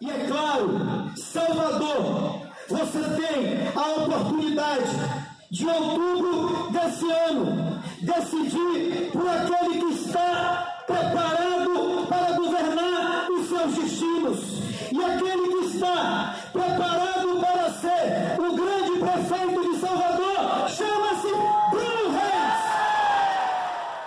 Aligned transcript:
E 0.00 0.08
é 0.08 0.26
claro, 0.26 1.12
Salvador, 1.14 2.40
você 2.66 3.00
tem 3.00 3.68
a 3.76 4.02
oportunidade 4.02 4.96
de 5.50 5.66
outubro 5.66 6.70
desse 6.70 7.04
ano 7.04 7.82
decidir 8.00 9.10
por 9.12 9.28
aquele 9.28 9.78
que 9.78 9.92
está 9.92 10.84
preparado 10.86 12.06
para 12.08 12.32
governar 12.32 13.30
os 13.30 13.46
seus 13.46 13.74
destinos 13.74 14.40
e 14.90 15.04
aquele 15.04 15.48
que 15.48 15.76
está 15.76 16.34
preparado 16.50 17.38
para 17.38 17.70
ser 17.70 18.40
o 18.40 18.56
grande 18.56 18.98
prefeito 19.00 19.70
de 19.70 19.80
Salvador 19.80 20.68
chama-se 20.70 21.28
Bruno 21.72 22.10
Reis. 22.16 22.64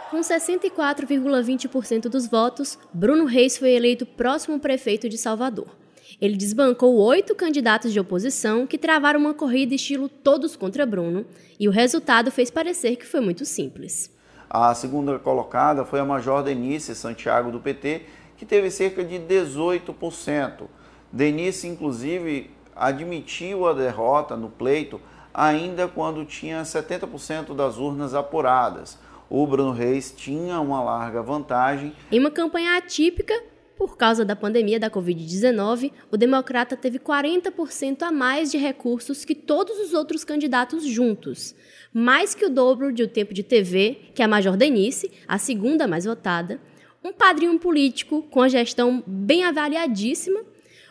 Com 0.09 0.21
64,20% 0.21 2.09
dos 2.09 2.25
votos, 2.25 2.79
Bruno 2.91 3.25
Reis 3.25 3.59
foi 3.59 3.73
eleito 3.73 4.07
próximo 4.07 4.59
prefeito 4.59 5.07
de 5.07 5.19
Salvador. 5.19 5.82
Ele 6.21 6.35
desbancou 6.35 6.95
oito 6.95 7.35
candidatos 7.35 7.91
de 7.91 7.99
oposição 7.99 8.67
que 8.67 8.77
travaram 8.77 9.19
uma 9.19 9.33
corrida 9.33 9.75
estilo 9.75 10.07
todos 10.07 10.55
contra 10.55 10.85
Bruno, 10.85 11.25
e 11.59 11.67
o 11.67 11.71
resultado 11.71 12.31
fez 12.31 12.49
parecer 12.49 12.95
que 12.95 13.05
foi 13.05 13.21
muito 13.21 13.45
simples. 13.45 14.11
A 14.49 14.73
segunda 14.75 15.17
colocada 15.17 15.83
foi 15.83 15.99
a 15.99 16.05
Major 16.05 16.43
Denise 16.43 16.95
Santiago 16.95 17.51
do 17.51 17.59
PT, 17.59 18.03
que 18.37 18.45
teve 18.45 18.69
cerca 18.69 19.03
de 19.03 19.19
18%. 19.19 20.67
Denise, 21.11 21.67
inclusive, 21.67 22.51
admitiu 22.75 23.67
a 23.67 23.73
derrota 23.73 24.35
no 24.35 24.49
pleito 24.49 24.99
ainda 25.33 25.87
quando 25.87 26.23
tinha 26.25 26.61
70% 26.61 27.55
das 27.55 27.77
urnas 27.77 28.13
apuradas. 28.13 28.99
O 29.29 29.47
Bruno 29.47 29.71
Reis 29.71 30.13
tinha 30.15 30.59
uma 30.59 30.83
larga 30.83 31.21
vantagem. 31.23 31.95
Em 32.11 32.19
uma 32.19 32.29
campanha 32.29 32.77
atípica, 32.77 33.33
por 33.75 33.97
causa 33.97 34.23
da 34.23 34.35
pandemia 34.35 34.79
da 34.79 34.89
Covid-19, 34.89 35.91
o 36.11 36.17
Democrata 36.17 36.77
teve 36.77 36.99
40% 36.99 38.03
a 38.03 38.11
mais 38.11 38.51
de 38.51 38.57
recursos 38.57 39.25
que 39.25 39.35
todos 39.35 39.79
os 39.79 39.93
outros 39.93 40.23
candidatos 40.23 40.85
juntos, 40.85 41.55
mais 41.93 42.35
que 42.35 42.45
o 42.45 42.49
dobro 42.49 42.93
de 42.93 43.03
o 43.03 43.07
tempo 43.07 43.33
de 43.33 43.43
TV, 43.43 43.97
que 44.13 44.21
a 44.21 44.27
Major 44.27 44.55
Denise, 44.55 45.11
a 45.27 45.37
segunda 45.37 45.87
mais 45.87 46.05
votada, 46.05 46.59
um 47.03 47.11
padrinho 47.11 47.59
político 47.59 48.23
com 48.29 48.41
a 48.41 48.47
gestão 48.47 49.03
bem 49.05 49.43
avaliadíssima, 49.43 50.41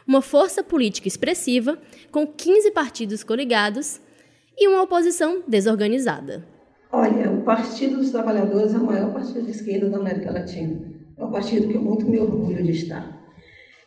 uma 0.07 0.21
força 0.21 0.63
política 0.63 1.09
expressiva, 1.09 1.79
com 2.11 2.27
15 2.27 2.73
partidos 2.73 3.25
coligados 3.25 4.01
e 4.59 4.69
uma 4.69 4.83
oposição 4.83 5.43
desorganizada. 5.47 6.45
Olha, 6.91 7.31
o 7.31 7.43
Partido 7.43 7.97
dos 7.97 8.11
Trabalhadores 8.11 8.75
é 8.75 8.79
o 8.79 8.85
maior 8.85 9.13
partido 9.13 9.43
de 9.43 9.53
esquerda 9.53 9.89
da 9.89 9.97
América 9.97 10.31
Latina. 10.31 11.02
É 11.17 11.25
um 11.25 11.31
partido 11.31 11.69
que 11.69 11.77
eu 11.77 11.83
muito 11.83 12.09
me 12.09 12.19
orgulho 12.19 12.63
de 12.63 12.71
estar. 12.71 13.23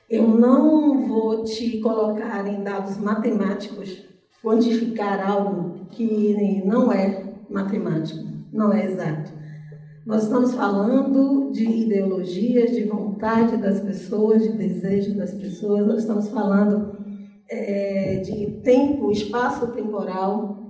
Eu 0.09 0.27
não 0.27 1.07
vou 1.07 1.43
te 1.43 1.79
colocar 1.81 2.47
em 2.47 2.63
dados 2.63 2.97
matemáticos, 2.97 4.05
quantificar 4.43 5.27
algo 5.27 5.87
que 5.91 6.61
não 6.63 6.91
é 6.91 7.43
matemático, 7.49 8.23
não 8.53 8.71
é 8.71 8.85
exato. 8.85 9.31
Nós 10.05 10.23
estamos 10.23 10.53
falando 10.53 11.51
de 11.51 11.65
ideologias, 11.65 12.75
de 12.75 12.83
vontade 12.83 13.57
das 13.57 13.79
pessoas, 13.79 14.43
de 14.43 14.51
desejo 14.51 15.17
das 15.17 15.33
pessoas, 15.33 15.87
nós 15.87 15.97
estamos 16.01 16.29
falando 16.29 16.95
é, 17.49 18.19
de 18.19 18.51
tempo, 18.63 19.11
espaço 19.11 19.67
temporal. 19.71 20.63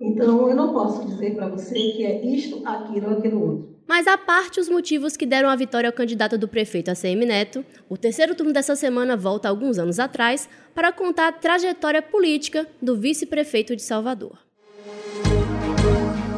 Então, 0.00 0.48
eu 0.48 0.56
não 0.56 0.72
posso 0.72 1.04
dizer 1.04 1.34
para 1.34 1.48
você 1.48 1.74
que 1.74 2.02
é 2.02 2.24
isto, 2.24 2.62
aquilo 2.64 3.08
ou 3.08 3.18
aquilo 3.18 3.42
outro. 3.42 3.77
Mas 3.88 4.06
à 4.06 4.18
parte 4.18 4.60
os 4.60 4.68
motivos 4.68 5.16
que 5.16 5.24
deram 5.24 5.48
a 5.48 5.56
vitória 5.56 5.88
ao 5.88 5.92
candidato 5.94 6.36
do 6.36 6.46
prefeito 6.46 6.90
ACM 6.90 7.24
Neto, 7.24 7.64
o 7.88 7.96
terceiro 7.96 8.34
turno 8.34 8.52
dessa 8.52 8.76
semana 8.76 9.16
volta 9.16 9.48
alguns 9.48 9.78
anos 9.78 9.98
atrás 9.98 10.46
para 10.74 10.92
contar 10.92 11.28
a 11.28 11.32
trajetória 11.32 12.02
política 12.02 12.66
do 12.82 12.98
vice-prefeito 12.98 13.74
de 13.74 13.80
Salvador. 13.80 14.38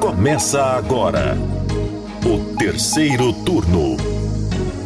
Começa 0.01 0.63
agora 0.63 1.37
o 2.25 2.57
terceiro 2.57 3.33
turno. 3.45 3.97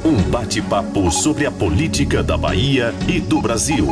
Um 0.03 0.31
bate-papo 0.31 1.11
sobre 1.11 1.44
a 1.44 1.53
política 1.53 2.22
da 2.22 2.38
Bahia 2.38 2.94
e 3.06 3.21
do 3.21 3.43
Brasil. 3.43 3.87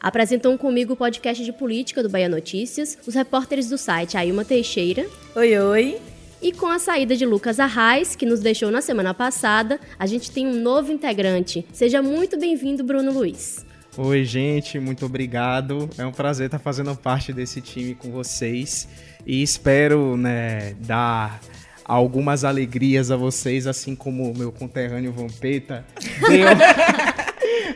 Apresentam 0.00 0.56
comigo 0.56 0.92
o 0.92 0.96
podcast 0.96 1.44
de 1.44 1.52
política 1.52 2.02
do 2.02 2.08
Bahia 2.08 2.28
Notícias, 2.28 2.98
os 3.06 3.14
repórteres 3.14 3.68
do 3.68 3.78
site 3.78 4.16
Ailma 4.16 4.44
Teixeira. 4.44 5.06
Oi, 5.34 5.58
oi. 5.58 5.98
E 6.40 6.52
com 6.52 6.66
a 6.66 6.78
saída 6.78 7.16
de 7.16 7.24
Lucas 7.24 7.58
Arraes, 7.58 8.14
que 8.14 8.26
nos 8.26 8.40
deixou 8.40 8.70
na 8.70 8.82
semana 8.82 9.14
passada, 9.14 9.80
a 9.98 10.06
gente 10.06 10.30
tem 10.30 10.46
um 10.46 10.60
novo 10.60 10.92
integrante. 10.92 11.66
Seja 11.72 12.02
muito 12.02 12.38
bem-vindo, 12.38 12.84
Bruno 12.84 13.10
Luiz. 13.10 13.64
Oi, 13.96 14.24
gente, 14.24 14.78
muito 14.78 15.06
obrigado. 15.06 15.88
É 15.96 16.04
um 16.04 16.12
prazer 16.12 16.46
estar 16.46 16.58
fazendo 16.58 16.94
parte 16.94 17.32
desse 17.32 17.62
time 17.62 17.94
com 17.94 18.10
vocês 18.10 18.86
e 19.24 19.42
espero, 19.42 20.18
né, 20.18 20.74
dar 20.80 21.40
algumas 21.82 22.44
alegrias 22.44 23.10
a 23.10 23.16
vocês, 23.16 23.66
assim 23.66 23.96
como 23.96 24.30
o 24.30 24.36
meu 24.36 24.52
conterrâneo 24.52 25.12
Vampeta 25.12 25.86
deu 26.28 26.46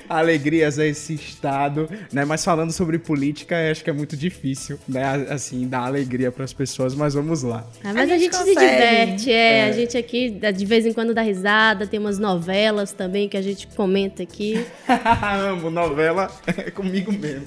alegrias 0.09 0.79
a 0.79 0.87
esse 0.87 1.15
estado, 1.15 1.89
né? 2.13 2.25
Mas 2.25 2.45
falando 2.45 2.73
sobre 2.73 2.99
política, 2.99 3.57
acho 3.71 3.83
que 3.83 3.91
é 3.91 3.93
muito 3.93 4.17
difícil, 4.17 4.79
né? 4.89 5.27
Assim, 5.29 5.67
dar 5.69 5.85
alegria 5.87 6.31
para 6.33 6.45
as 6.45 6.53
pessoas, 6.53 6.95
mas 6.95 7.15
vamos 7.15 7.43
lá. 7.43 7.67
Ah, 7.83 7.93
mas 7.93 8.11
a, 8.11 8.15
a 8.15 8.19
gente, 8.19 8.35
se 8.37 8.45
diverte, 8.45 9.31
é, 9.31 9.59
é, 9.59 9.65
A 9.65 9.73
gente 9.73 9.97
aqui, 9.97 10.31
de 10.31 10.67
vez 10.67 10.87
em 10.87 10.93
quando, 10.93 11.15
dá 11.15 11.23
risada, 11.23 11.87
tem 11.87 11.99
umas 12.01 12.19
novelas 12.19 12.93
também 12.93 13.29
que 13.29 13.37
a 13.37 13.43
gente 13.43 13.67
comenta 13.69 14.23
aqui. 14.23 14.65
Amo 15.49 15.71
novela, 15.71 16.31
é 16.47 16.71
comigo 16.71 17.13
mesmo. 17.13 17.47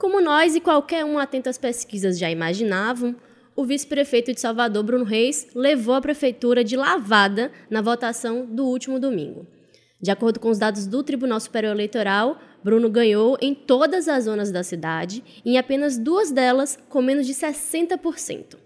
Como 0.00 0.18
nós 0.22 0.54
e 0.54 0.60
qualquer 0.60 1.04
um 1.04 1.18
atento 1.18 1.50
às 1.50 1.58
pesquisas 1.58 2.18
já 2.18 2.30
imaginavam, 2.30 3.14
o 3.54 3.64
vice-prefeito 3.64 4.32
de 4.32 4.40
Salvador, 4.40 4.82
Bruno 4.82 5.04
Reis, 5.04 5.48
levou 5.54 5.94
a 5.94 6.00
prefeitura 6.00 6.64
de 6.64 6.76
lavada 6.76 7.50
na 7.68 7.80
votação 7.80 8.46
do 8.46 8.64
último 8.64 8.98
domingo. 8.98 9.46
De 10.00 10.10
acordo 10.10 10.40
com 10.40 10.48
os 10.48 10.58
dados 10.58 10.86
do 10.86 11.02
Tribunal 11.02 11.38
Superior 11.38 11.72
Eleitoral, 11.74 12.38
Bruno 12.64 12.88
ganhou 12.88 13.36
em 13.40 13.54
todas 13.54 14.08
as 14.08 14.24
zonas 14.24 14.50
da 14.50 14.62
cidade, 14.62 15.22
em 15.44 15.58
apenas 15.58 15.98
duas 15.98 16.30
delas 16.30 16.78
com 16.88 17.02
menos 17.02 17.26
de 17.26 17.34
60%. 17.34 18.56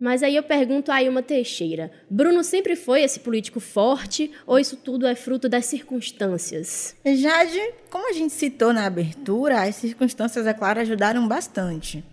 Mas 0.00 0.22
aí 0.22 0.36
eu 0.36 0.42
pergunto 0.44 0.92
a 0.92 1.02
Ilma 1.02 1.22
Teixeira: 1.22 1.90
Bruno 2.08 2.44
sempre 2.44 2.76
foi 2.76 3.02
esse 3.02 3.20
político 3.20 3.58
forte 3.58 4.30
ou 4.46 4.58
isso 4.58 4.76
tudo 4.76 5.06
é 5.06 5.14
fruto 5.14 5.48
das 5.48 5.66
circunstâncias? 5.66 6.94
Jade, 7.04 7.60
como 7.90 8.08
a 8.08 8.12
gente 8.12 8.32
citou 8.32 8.72
na 8.72 8.86
abertura, 8.86 9.62
as 9.62 9.74
circunstâncias, 9.74 10.46
é 10.46 10.54
claro, 10.54 10.80
ajudaram 10.80 11.26
bastante. 11.26 12.04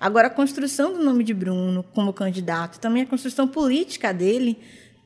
Agora, 0.00 0.28
a 0.28 0.30
construção 0.30 0.94
do 0.94 1.04
nome 1.04 1.22
de 1.22 1.34
Bruno 1.34 1.84
como 1.94 2.10
candidato, 2.10 2.80
também 2.80 3.02
a 3.02 3.06
construção 3.06 3.46
política 3.46 4.14
dele, 4.14 4.58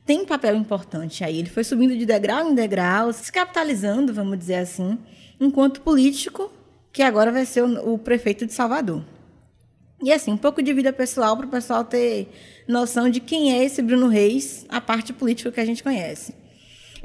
tem 0.05 0.21
um 0.21 0.25
papel 0.25 0.55
importante 0.55 1.21
aí. 1.21 1.37
Ele 1.37 1.49
foi 1.49 1.65
subindo 1.65 1.97
de 1.97 2.05
degrau 2.05 2.49
em 2.49 2.55
degrau, 2.55 3.11
se 3.11 3.29
capitalizando, 3.29 4.13
vamos 4.13 4.39
dizer 4.39 4.55
assim, 4.55 4.97
enquanto 5.37 5.81
político, 5.81 6.49
que 6.93 7.03
agora 7.03 7.29
vai 7.29 7.45
ser 7.45 7.61
o, 7.61 7.93
o 7.93 7.99
prefeito 7.99 8.45
de 8.45 8.53
Salvador. 8.53 9.03
E 10.01 10.13
assim, 10.13 10.31
um 10.31 10.37
pouco 10.37 10.63
de 10.63 10.71
vida 10.71 10.93
pessoal 10.93 11.35
para 11.35 11.45
o 11.45 11.49
pessoal 11.49 11.83
ter 11.83 12.29
noção 12.65 13.09
de 13.09 13.19
quem 13.19 13.53
é 13.53 13.65
esse 13.65 13.81
Bruno 13.81 14.07
Reis, 14.07 14.65
a 14.69 14.79
parte 14.79 15.11
política 15.11 15.51
que 15.51 15.59
a 15.59 15.65
gente 15.65 15.83
conhece. 15.83 16.33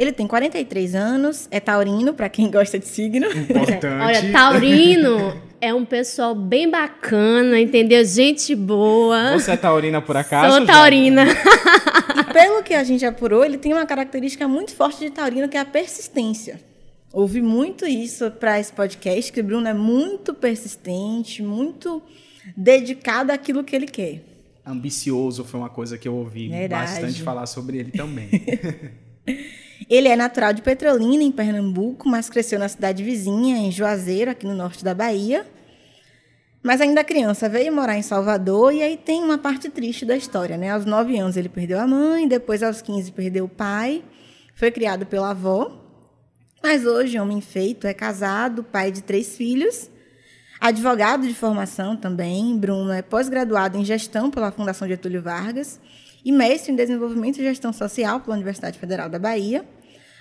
Ele 0.01 0.13
tem 0.13 0.27
43 0.27 0.95
anos, 0.95 1.47
é 1.51 1.61
taurino, 1.61 2.15
para 2.15 2.31
quem 2.31 2.51
gosta 2.51 2.79
de 2.79 2.87
signo. 2.87 3.27
Importante. 3.27 3.85
Olha, 3.85 4.33
taurino 4.33 5.39
é 5.61 5.75
um 5.75 5.85
pessoal 5.85 6.35
bem 6.35 6.71
bacana, 6.71 7.61
entendeu? 7.61 8.03
Gente 8.03 8.55
boa. 8.55 9.39
Você 9.39 9.51
é 9.51 9.59
taurina 9.59 10.01
por 10.01 10.17
acaso? 10.17 10.57
Sou 10.57 10.65
taurina. 10.65 11.25
e 12.19 12.33
pelo 12.33 12.63
que 12.63 12.73
a 12.73 12.83
gente 12.83 13.05
apurou, 13.05 13.45
ele 13.45 13.59
tem 13.59 13.75
uma 13.75 13.85
característica 13.85 14.49
muito 14.49 14.75
forte 14.75 15.01
de 15.01 15.11
taurino, 15.11 15.51
que 15.51 15.59
é 15.59 15.61
a 15.61 15.67
persistência. 15.67 16.59
Ouvi 17.13 17.43
muito 17.43 17.87
isso 17.87 18.31
para 18.31 18.59
esse 18.59 18.73
podcast, 18.73 19.31
que 19.31 19.43
o 19.43 19.45
Bruno 19.45 19.69
é 19.69 19.75
muito 19.75 20.33
persistente, 20.33 21.43
muito 21.43 22.03
dedicado 22.57 23.33
àquilo 23.33 23.63
que 23.63 23.77
ele 23.77 23.87
quer. 23.87 24.23
Ambicioso 24.65 25.45
foi 25.45 25.61
uma 25.61 25.69
coisa 25.69 25.99
que 25.99 26.09
eu 26.09 26.15
ouvi 26.15 26.49
Verdade. 26.49 26.91
bastante 26.91 27.23
falar 27.23 27.45
sobre 27.45 27.77
ele 27.77 27.91
também. 27.91 28.31
Ele 29.89 30.09
é 30.09 30.17
natural 30.17 30.53
de 30.53 30.63
Petrolina, 30.63 31.23
em 31.23 31.33
Pernambuco, 31.33 32.09
mas 32.09 32.29
cresceu 32.29 32.59
na 32.59 32.69
cidade 32.69 33.03
vizinha, 33.03 33.57
em 33.57 33.71
Juazeiro, 33.71 34.31
aqui 34.31 34.47
no 34.47 34.55
norte 34.55 34.85
da 34.85 34.95
Bahia. 34.95 35.47
Mas 36.63 36.81
ainda 36.81 37.03
criança 37.03 37.49
veio 37.49 37.73
morar 37.73 37.97
em 37.97 38.03
Salvador 38.03 38.75
e 38.75 38.83
aí 38.83 38.97
tem 38.97 39.23
uma 39.23 39.39
parte 39.39 39.71
triste 39.71 40.05
da 40.05 40.15
história, 40.15 40.59
né? 40.59 40.71
Aos 40.71 40.85
9 40.85 41.19
anos 41.19 41.37
ele 41.37 41.49
perdeu 41.49 41.81
a 41.81 41.87
mãe, 41.87 42.29
depois 42.29 42.63
aos 42.63 42.83
15 42.83 43.13
perdeu 43.13 43.47
o 43.47 43.49
pai, 43.49 44.05
foi 44.55 44.71
criado 44.71 45.07
pela 45.07 45.31
avó. 45.31 45.73
Mas 46.63 46.85
hoje, 46.85 47.19
homem 47.19 47.41
feito, 47.41 47.87
é 47.87 47.95
casado, 47.95 48.63
pai 48.63 48.93
de 48.93 49.03
três 49.03 49.35
filhos. 49.35 49.89
Advogado 50.61 51.27
de 51.27 51.33
formação 51.33 51.97
também, 51.97 52.55
Bruno 52.59 52.93
é 52.93 53.01
pós-graduado 53.01 53.79
em 53.79 53.85
gestão 53.85 54.31
pela 54.31 54.53
Fundação 54.53 54.87
Getúlio 54.87 55.23
Vargas 55.23 55.81
e 56.25 56.33
mestre 56.33 56.73
em 56.73 56.77
desenvolvimento 56.77 57.39
e 57.39 57.43
gestão 57.43 57.73
social 57.73 58.21
pela 58.21 58.37
Universidade 58.37 58.79
Federal 58.79 59.09
da 59.09 59.19
Bahia, 59.19 59.65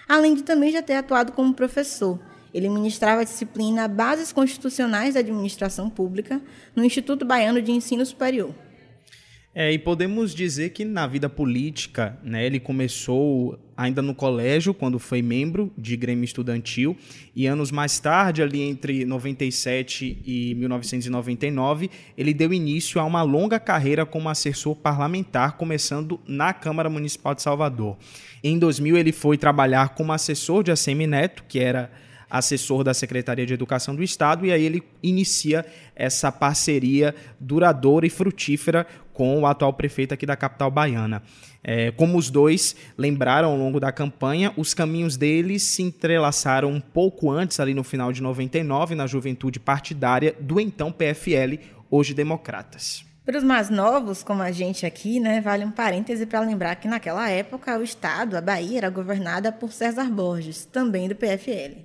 além 0.07 0.33
de 0.33 0.43
também 0.43 0.71
já 0.71 0.81
ter 0.81 0.95
atuado 0.95 1.31
como 1.31 1.53
professor. 1.53 2.19
Ele 2.53 2.67
ministrava 2.69 3.21
a 3.21 3.23
disciplina 3.23 3.87
Bases 3.87 4.31
Constitucionais 4.31 5.13
da 5.13 5.19
Administração 5.19 5.89
Pública 5.89 6.41
no 6.75 6.83
Instituto 6.83 7.25
Baiano 7.25 7.61
de 7.61 7.71
Ensino 7.71 8.05
Superior. 8.05 8.53
É, 9.53 9.71
e 9.71 9.79
podemos 9.79 10.35
dizer 10.35 10.69
que 10.69 10.85
na 10.85 11.07
vida 11.07 11.27
política, 11.27 12.15
né, 12.23 12.45
ele 12.45 12.59
começou 12.59 13.59
ainda 13.75 13.99
no 13.99 14.13
colégio, 14.13 14.75
quando 14.75 14.99
foi 14.99 15.23
membro 15.23 15.73
de 15.75 15.97
Grêmio 15.97 16.23
Estudantil, 16.23 16.95
e 17.35 17.47
anos 17.47 17.71
mais 17.71 17.99
tarde, 17.99 18.43
ali 18.43 18.61
entre 18.61 19.05
97 19.05 20.21
e 20.23 20.53
1999, 20.53 21.89
ele 22.15 22.31
deu 22.31 22.53
início 22.53 23.01
a 23.01 23.05
uma 23.05 23.23
longa 23.23 23.59
carreira 23.59 24.05
como 24.05 24.29
assessor 24.29 24.75
parlamentar, 24.75 25.57
começando 25.57 26.19
na 26.27 26.53
Câmara 26.53 26.89
Municipal 26.89 27.33
de 27.33 27.41
Salvador. 27.41 27.97
Em 28.43 28.59
2000, 28.59 28.97
ele 28.97 29.11
foi 29.11 29.35
trabalhar 29.35 29.89
como 29.89 30.13
assessor 30.13 30.63
de 30.63 30.71
ACM 30.71 31.07
Neto, 31.07 31.43
que 31.47 31.57
era 31.57 31.89
assessor 32.29 32.83
da 32.83 32.93
Secretaria 32.93 33.45
de 33.45 33.53
Educação 33.53 33.95
do 33.95 34.03
Estado, 34.03 34.45
e 34.45 34.51
aí 34.51 34.63
ele 34.63 34.83
inicia 35.01 35.65
essa 35.95 36.31
parceria 36.31 37.15
duradoura 37.39 38.05
e 38.05 38.09
frutífera 38.09 38.85
com 39.19 39.41
o 39.41 39.45
atual 39.45 39.73
prefeito 39.73 40.13
aqui 40.13 40.25
da 40.25 40.37
capital 40.37 40.71
baiana. 40.71 41.21
É, 41.61 41.91
como 41.91 42.17
os 42.17 42.29
dois 42.29 42.73
lembraram 42.97 43.49
ao 43.49 43.57
longo 43.57 43.77
da 43.77 43.91
campanha, 43.91 44.53
os 44.55 44.73
caminhos 44.73 45.17
deles 45.17 45.61
se 45.61 45.83
entrelaçaram 45.83 46.71
um 46.71 46.79
pouco 46.79 47.29
antes, 47.29 47.59
ali 47.59 47.73
no 47.73 47.83
final 47.83 48.13
de 48.13 48.23
99, 48.23 48.95
na 48.95 49.05
juventude 49.05 49.59
partidária 49.59 50.33
do 50.39 50.57
então 50.57 50.89
PFL, 50.89 51.59
hoje 51.91 52.13
Democratas. 52.13 53.03
Para 53.25 53.37
os 53.37 53.43
mais 53.43 53.69
novos, 53.69 54.23
como 54.23 54.41
a 54.41 54.53
gente 54.53 54.85
aqui, 54.85 55.19
né, 55.19 55.41
vale 55.41 55.65
um 55.65 55.71
parêntese 55.71 56.25
para 56.25 56.39
lembrar 56.39 56.77
que 56.77 56.87
naquela 56.87 57.29
época 57.29 57.77
o 57.77 57.83
estado, 57.83 58.37
a 58.37 58.41
Bahia, 58.41 58.77
era 58.77 58.89
governada 58.89 59.51
por 59.51 59.73
César 59.73 60.09
Borges, 60.09 60.63
também 60.63 61.09
do 61.09 61.15
PFL. 61.15 61.75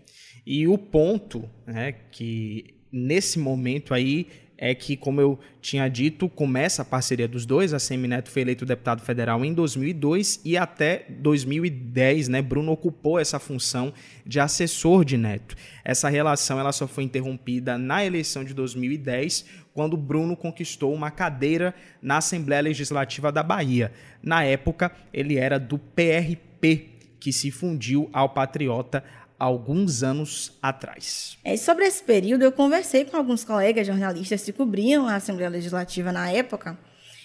E 0.46 0.68
o 0.68 0.78
ponto, 0.78 1.50
né, 1.66 1.96
que 2.12 2.76
nesse 2.92 3.40
momento 3.40 3.92
aí 3.92 4.28
é 4.56 4.74
que, 4.74 4.96
como 4.96 5.20
eu 5.20 5.38
tinha 5.60 5.88
dito, 5.88 6.28
começa 6.28 6.82
a 6.82 6.84
parceria 6.84 7.26
dos 7.26 7.44
dois. 7.44 7.74
A 7.74 7.78
Semineto 7.78 8.30
foi 8.30 8.42
eleito 8.42 8.64
deputado 8.64 9.02
federal 9.02 9.44
em 9.44 9.52
2002 9.52 10.40
e 10.44 10.56
até 10.56 11.06
2010, 11.08 12.28
né, 12.28 12.40
Bruno 12.40 12.72
ocupou 12.72 13.18
essa 13.18 13.38
função 13.38 13.92
de 14.24 14.38
assessor 14.38 15.04
de 15.04 15.16
Neto. 15.16 15.56
Essa 15.84 16.08
relação 16.08 16.58
ela 16.58 16.72
só 16.72 16.86
foi 16.86 17.04
interrompida 17.04 17.76
na 17.76 18.04
eleição 18.04 18.44
de 18.44 18.54
2010, 18.54 19.44
quando 19.72 19.96
Bruno 19.96 20.36
conquistou 20.36 20.94
uma 20.94 21.10
cadeira 21.10 21.74
na 22.00 22.18
Assembleia 22.18 22.62
Legislativa 22.62 23.32
da 23.32 23.42
Bahia. 23.42 23.92
Na 24.22 24.44
época, 24.44 24.92
ele 25.12 25.36
era 25.36 25.58
do 25.58 25.78
PRP, 25.78 26.90
que 27.18 27.32
se 27.32 27.50
fundiu 27.50 28.08
ao 28.12 28.28
Patriota 28.28 29.02
alguns 29.38 30.02
anos 30.02 30.52
atrás. 30.62 31.36
É, 31.44 31.56
sobre 31.56 31.84
esse 31.84 32.02
período, 32.02 32.42
eu 32.42 32.52
conversei 32.52 33.04
com 33.04 33.16
alguns 33.16 33.44
colegas 33.44 33.86
jornalistas 33.86 34.42
que 34.42 34.52
cobriam 34.52 35.06
a 35.06 35.16
Assembleia 35.16 35.50
Legislativa 35.50 36.12
na 36.12 36.30
época, 36.30 36.78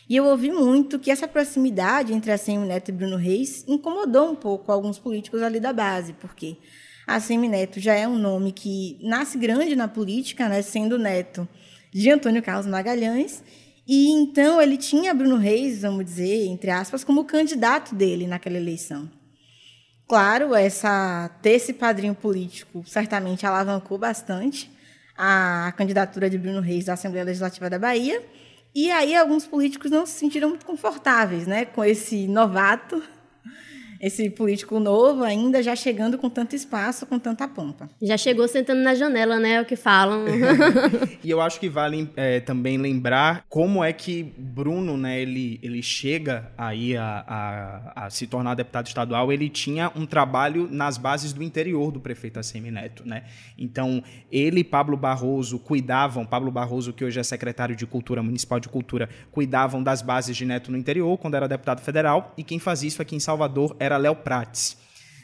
e 0.09 0.15
eu 0.15 0.25
ouvi 0.25 0.51
muito 0.51 0.97
que 0.97 1.11
essa 1.11 1.27
proximidade 1.27 2.13
entre 2.13 2.31
a 2.31 2.37
Semi 2.37 2.65
Neto 2.65 2.89
e 2.89 2.91
Bruno 2.91 3.15
Reis 3.15 3.63
incomodou 3.67 4.31
um 4.31 4.35
pouco 4.35 4.71
alguns 4.71 4.97
políticos 4.97 5.41
ali 5.43 5.59
da 5.59 5.71
base, 5.71 6.13
porque 6.13 6.57
a 7.05 7.19
Semi 7.19 7.47
Neto 7.47 7.79
já 7.79 7.93
é 7.93 8.07
um 8.07 8.17
nome 8.17 8.51
que 8.51 8.97
nasce 9.01 9.37
grande 9.37 9.75
na 9.75 9.87
política, 9.87 10.49
né, 10.49 10.61
sendo 10.63 10.97
neto 10.97 11.47
de 11.91 12.09
Antônio 12.09 12.41
Carlos 12.41 12.65
Magalhães, 12.65 13.43
e 13.87 14.11
então 14.11 14.61
ele 14.61 14.77
tinha 14.77 15.13
Bruno 15.13 15.35
Reis, 15.35 15.81
vamos 15.81 16.05
dizer, 16.05 16.45
entre 16.45 16.69
aspas, 16.69 17.03
como 17.03 17.25
candidato 17.25 17.95
dele 17.95 18.27
naquela 18.27 18.57
eleição. 18.57 19.09
Claro, 20.09 20.55
essa 20.55 21.29
ter 21.39 21.51
esse 21.51 21.71
padrinho 21.71 22.15
político 22.15 22.83
certamente 22.83 23.45
alavancou 23.45 23.95
bastante 23.95 24.67
a 25.15 25.71
candidatura 25.77 26.27
de 26.27 26.35
Bruno 26.35 26.61
Reis 26.61 26.89
à 26.89 26.93
Assembleia 26.93 27.23
Legislativa 27.23 27.69
da 27.69 27.77
Bahia. 27.77 28.19
E 28.73 28.89
aí 28.89 29.15
alguns 29.15 29.45
políticos 29.45 29.91
não 29.91 30.07
se 30.07 30.13
sentiram 30.13 30.49
muito 30.49 30.65
confortáveis, 30.65 31.45
né, 31.45 31.63
com 31.63 31.85
esse 31.85 32.27
novato 32.27 33.03
esse 33.99 34.29
político 34.29 34.79
novo 34.79 35.23
ainda 35.23 35.61
já 35.61 35.75
chegando 35.75 36.17
com 36.17 36.29
tanto 36.29 36.55
espaço, 36.55 37.05
com 37.05 37.19
tanta 37.19 37.47
pompa. 37.47 37.89
Já 38.01 38.17
chegou 38.17 38.47
sentando 38.47 38.81
na 38.81 38.95
janela, 38.95 39.39
né? 39.39 39.53
É 39.53 39.61
o 39.61 39.65
que 39.65 39.75
falam. 39.75 40.25
e 41.23 41.29
eu 41.29 41.41
acho 41.41 41.59
que 41.59 41.67
vale 41.67 42.09
é, 42.15 42.39
também 42.39 42.77
lembrar 42.77 43.43
como 43.49 43.83
é 43.83 43.91
que 43.91 44.23
Bruno, 44.37 44.95
né, 44.97 45.21
ele, 45.21 45.59
ele 45.61 45.81
chega 45.81 46.51
aí 46.57 46.95
a, 46.95 47.23
a, 47.27 48.05
a, 48.05 48.09
se 48.09 48.27
tornar 48.27 48.55
deputado 48.55 48.87
estadual, 48.87 49.31
ele 49.31 49.49
tinha 49.49 49.91
um 49.95 50.05
trabalho 50.05 50.67
nas 50.71 50.97
bases 50.97 51.33
do 51.33 51.43
interior 51.43 51.91
do 51.91 51.99
prefeito 51.99 52.39
Assemi 52.39 52.71
Neto, 52.71 53.07
né? 53.07 53.23
Então, 53.57 54.03
ele 54.31 54.59
e 54.59 54.63
Pablo 54.63 54.97
Barroso 54.97 55.59
cuidavam, 55.59 56.25
Pablo 56.25 56.51
Barroso, 56.51 56.93
que 56.93 57.03
hoje 57.03 57.19
é 57.19 57.23
secretário 57.23 57.75
de 57.75 57.85
Cultura, 57.85 58.21
Municipal 58.21 58.59
de 58.59 58.69
Cultura, 58.69 59.09
cuidavam 59.31 59.81
das 59.81 60.01
bases 60.01 60.35
de 60.35 60.45
Neto 60.45 60.71
no 60.71 60.77
interior, 60.77 61.17
quando 61.17 61.35
era 61.35 61.47
deputado 61.47 61.81
federal, 61.81 62.33
e 62.37 62.43
quem 62.43 62.59
fazia 62.59 62.87
isso 62.87 63.01
aqui 63.01 63.15
em 63.15 63.19
Salvador 63.19 63.75
era 63.79 63.88
era 63.89 63.97
Léo 63.97 64.15
Prates. 64.15 64.77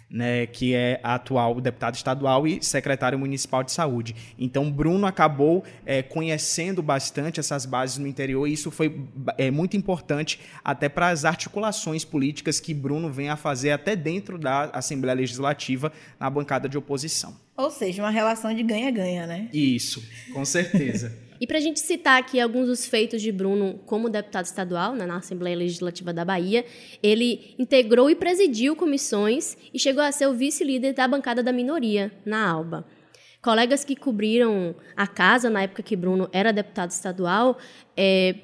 Né, 0.08 0.46
que 0.46 0.76
é 0.76 1.00
atual 1.04 1.60
deputado 1.60 1.96
estadual 1.96 2.48
e 2.48 2.64
secretário 2.64 3.18
municipal 3.18 3.64
de 3.64 3.72
saúde. 3.72 4.16
Então, 4.38 4.72
Bruno 4.72 5.08
acabou 5.08 5.64
é, 5.84 6.04
conhecendo 6.04 6.84
bastante 6.84 7.40
essas 7.40 7.66
bases 7.66 7.98
no 7.98 8.06
interior 8.08 8.48
e 8.48 8.54
isso 8.54 8.70
foi 8.70 9.04
é, 9.36 9.50
muito 9.50 9.76
importante 9.76 10.40
até 10.64 10.88
para 10.88 11.10
as 11.10 11.26
articulações 11.26 12.06
políticas 12.06 12.60
que 12.60 12.72
Bruno 12.72 13.12
vem 13.12 13.30
a 13.30 13.36
fazer 13.36 13.72
até 13.72 13.96
dentro 13.96 14.38
da 14.38 14.66
Assembleia 14.66 15.16
Legislativa 15.16 15.92
na 16.20 16.30
bancada 16.30 16.70
de 16.70 16.78
oposição. 16.78 17.36
Ou 17.58 17.72
seja, 17.72 18.04
uma 18.04 18.12
relação 18.12 18.54
de 18.54 18.62
ganha-ganha, 18.62 19.26
né? 19.26 19.50
Isso, 19.52 20.08
com 20.32 20.46
certeza. 20.46 21.18
E 21.40 21.46
para 21.46 21.58
a 21.58 21.62
gente 21.62 21.80
citar 21.80 22.20
aqui 22.20 22.40
alguns 22.40 22.68
dos 22.68 22.86
feitos 22.86 23.22
de 23.22 23.32
Bruno 23.32 23.80
como 23.86 24.10
deputado 24.10 24.46
estadual 24.46 24.94
né, 24.94 25.06
na 25.06 25.18
Assembleia 25.18 25.56
Legislativa 25.56 26.14
da 26.14 26.24
Bahia, 26.24 26.66
ele 27.04 27.56
integrou 27.60 28.10
e 28.10 28.16
presidiu 28.16 28.76
comissões 28.76 29.58
e 29.74 29.80
chegou 29.80 30.02
a 30.02 30.12
ser 30.12 30.28
o 30.28 30.34
vice-líder 30.34 30.94
da 30.94 31.08
bancada 31.08 31.44
da 31.44 31.52
minoria 31.52 32.12
na 32.26 32.50
ALBA. 32.50 32.86
Colegas 33.42 33.84
que 33.84 33.96
cobriram 33.96 34.76
a 34.96 35.06
casa 35.06 35.50
na 35.50 35.64
época 35.64 35.84
que 35.84 35.96
Bruno 35.96 36.30
era 36.32 36.52
deputado 36.52 36.90
estadual 36.90 37.58
é, 37.96 38.36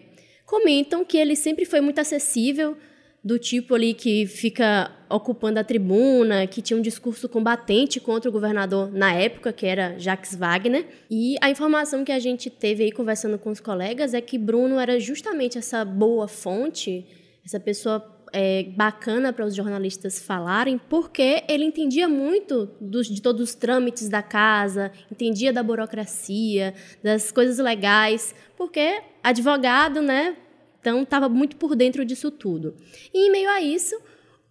comentam 0.45 1.03
que 1.05 1.17
ele 1.17 1.35
sempre 1.35 1.65
foi 1.65 1.81
muito 1.81 1.99
acessível, 1.99 2.77
do 3.23 3.37
tipo 3.37 3.75
ali 3.75 3.93
que 3.93 4.25
fica 4.25 4.91
ocupando 5.07 5.59
a 5.59 5.63
tribuna, 5.63 6.47
que 6.47 6.61
tinha 6.61 6.77
um 6.77 6.81
discurso 6.81 7.29
combatente 7.29 7.99
contra 7.99 8.29
o 8.29 8.31
governador 8.31 8.91
na 8.91 9.13
época, 9.13 9.53
que 9.53 9.65
era 9.65 9.97
Jacques 9.99 10.35
Wagner. 10.35 10.85
E 11.09 11.35
a 11.41 11.49
informação 11.49 12.03
que 12.03 12.11
a 12.11 12.19
gente 12.19 12.49
teve 12.49 12.83
aí 12.83 12.91
conversando 12.91 13.37
com 13.37 13.51
os 13.51 13.59
colegas 13.59 14.13
é 14.13 14.21
que 14.21 14.37
Bruno 14.37 14.79
era 14.79 14.99
justamente 14.99 15.57
essa 15.57 15.85
boa 15.85 16.27
fonte, 16.27 17.05
essa 17.45 17.59
pessoa 17.59 18.03
é, 18.33 18.63
bacana 18.75 19.31
para 19.33 19.45
os 19.45 19.53
jornalistas 19.53 20.19
falarem, 20.19 20.79
porque 20.89 21.43
ele 21.47 21.65
entendia 21.65 22.07
muito 22.07 22.69
dos, 22.79 23.07
de 23.07 23.21
todos 23.21 23.41
os 23.41 23.53
trâmites 23.53 24.09
da 24.09 24.23
casa, 24.23 24.91
entendia 25.11 25.51
da 25.51 25.61
burocracia, 25.61 26.73
das 27.03 27.31
coisas 27.31 27.57
legais, 27.57 28.33
porque 28.57 29.01
advogado, 29.21 30.01
né? 30.01 30.35
Então, 30.81 31.03
estava 31.03 31.29
muito 31.29 31.55
por 31.55 31.75
dentro 31.75 32.03
disso 32.03 32.29
tudo. 32.29 32.75
E, 33.13 33.27
em 33.27 33.31
meio 33.31 33.49
a 33.49 33.61
isso, 33.61 33.95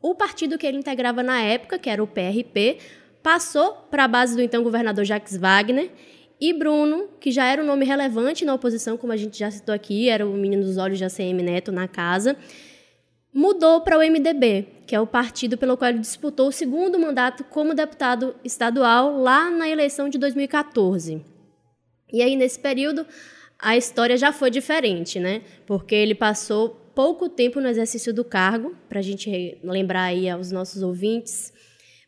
o 0.00 0.14
partido 0.14 0.56
que 0.56 0.66
ele 0.66 0.78
integrava 0.78 1.22
na 1.22 1.42
época, 1.42 1.78
que 1.78 1.90
era 1.90 2.02
o 2.02 2.06
PRP, 2.06 2.78
passou 3.22 3.72
para 3.90 4.04
a 4.04 4.08
base 4.08 4.34
do 4.34 4.40
então 4.40 4.62
governador 4.62 5.04
Jacques 5.04 5.36
Wagner 5.36 5.90
e 6.40 6.54
Bruno, 6.54 7.08
que 7.20 7.30
já 7.30 7.44
era 7.44 7.62
um 7.62 7.66
nome 7.66 7.84
relevante 7.84 8.44
na 8.44 8.54
oposição, 8.54 8.96
como 8.96 9.12
a 9.12 9.16
gente 9.16 9.38
já 9.38 9.50
citou 9.50 9.74
aqui, 9.74 10.08
era 10.08 10.26
o 10.26 10.32
menino 10.32 10.64
dos 10.64 10.78
olhos 10.78 10.96
de 10.96 11.04
ACM 11.04 11.42
Neto 11.42 11.70
na 11.70 11.86
casa, 11.86 12.34
mudou 13.32 13.82
para 13.82 13.98
o 13.98 14.00
MDB, 14.00 14.66
que 14.86 14.94
é 14.94 15.00
o 15.00 15.06
partido 15.06 15.58
pelo 15.58 15.76
qual 15.76 15.90
ele 15.90 15.98
disputou 15.98 16.48
o 16.48 16.52
segundo 16.52 16.98
mandato 16.98 17.44
como 17.44 17.74
deputado 17.74 18.34
estadual 18.42 19.20
lá 19.20 19.50
na 19.50 19.68
eleição 19.68 20.08
de 20.08 20.16
2014. 20.16 21.22
E 22.12 22.22
aí, 22.22 22.34
nesse 22.34 22.58
período, 22.58 23.06
a 23.62 23.76
história 23.76 24.16
já 24.16 24.32
foi 24.32 24.50
diferente, 24.50 25.20
né? 25.20 25.42
Porque 25.66 25.94
ele 25.94 26.14
passou 26.14 26.70
pouco 26.94 27.28
tempo 27.28 27.60
no 27.60 27.68
exercício 27.68 28.12
do 28.12 28.24
cargo, 28.24 28.74
para 28.88 28.98
a 28.98 29.02
gente 29.02 29.58
lembrar 29.62 30.04
aí 30.04 30.28
aos 30.28 30.50
nossos 30.50 30.82
ouvintes. 30.82 31.52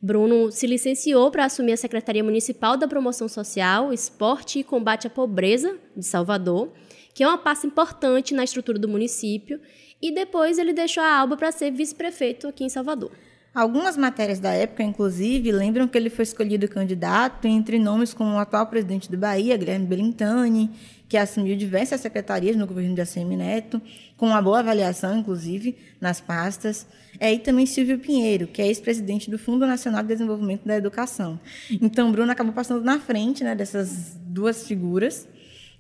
Bruno 0.01 0.51
se 0.51 0.67
licenciou 0.67 1.31
para 1.31 1.45
assumir 1.45 1.73
a 1.73 1.77
Secretaria 1.77 2.25
Municipal 2.25 2.77
da 2.77 2.89
Promoção 2.89 3.29
Social, 3.29 3.93
Esporte 3.93 4.59
e 4.59 4.65
Combate 4.65 5.07
à 5.07 5.11
Pobreza 5.11 5.79
de 5.97 6.05
Salvador, 6.05 6.73
que 7.15 7.23
é 7.23 7.29
uma 7.29 7.39
pasta 7.39 7.67
importante 7.67 8.35
na 8.35 8.43
estrutura 8.43 8.79
do 8.79 8.89
município, 8.89 9.61
e 10.01 10.13
depois 10.13 10.59
ele 10.59 10.73
deixou 10.73 11.03
a 11.03 11.19
Alba 11.19 11.37
para 11.37 11.53
ser 11.53 11.71
vice-prefeito 11.71 12.49
aqui 12.49 12.65
em 12.65 12.69
Salvador. 12.69 13.13
Algumas 13.55 13.99
matérias 13.99 14.41
da 14.41 14.51
época, 14.51 14.83
inclusive, 14.83 15.53
lembram 15.53 15.87
que 15.87 15.97
ele 15.99 16.09
foi 16.09 16.23
escolhido 16.23 16.67
candidato 16.67 17.47
entre 17.47 17.79
nomes 17.79 18.15
como 18.15 18.35
o 18.35 18.39
atual 18.39 18.67
presidente 18.67 19.11
do 19.11 19.19
Bahia, 19.19 19.59
Guilherme 19.59 19.87
Belintani, 19.87 20.71
que 21.13 21.17
assumiu 21.19 21.55
diversas 21.55 22.01
secretarias 22.01 22.57
no 22.57 22.67
governo 22.67 22.95
de 22.95 23.03
ACM 23.03 23.37
Neto, 23.37 23.83
com 24.17 24.29
uma 24.29 24.41
boa 24.41 24.61
avaliação, 24.61 25.19
inclusive, 25.19 25.77
nas 26.01 26.23
pastas. 26.23 26.87
É, 27.21 27.31
e 27.31 27.39
também 27.39 27.67
Silvio 27.67 27.99
Pinheiro, 27.99 28.47
que 28.47 28.63
é 28.63 28.67
ex-presidente 28.67 29.31
do 29.31 29.39
Fundo 29.39 29.67
Nacional 29.67 30.01
de 30.01 30.09
Desenvolvimento 30.09 30.67
da 30.67 30.75
Educação. 30.75 31.39
Então, 31.71 32.11
Bruno 32.11 32.33
acabou 32.33 32.55
passando 32.55 32.83
na 32.83 32.99
frente 32.99 33.45
né, 33.45 33.55
dessas 33.55 34.17
duas 34.23 34.67
figuras, 34.67 35.29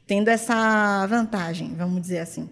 tendo 0.06 0.28
essa 0.28 1.06
vantagem, 1.06 1.74
vamos 1.78 2.02
dizer 2.02 2.18
assim. 2.18 2.46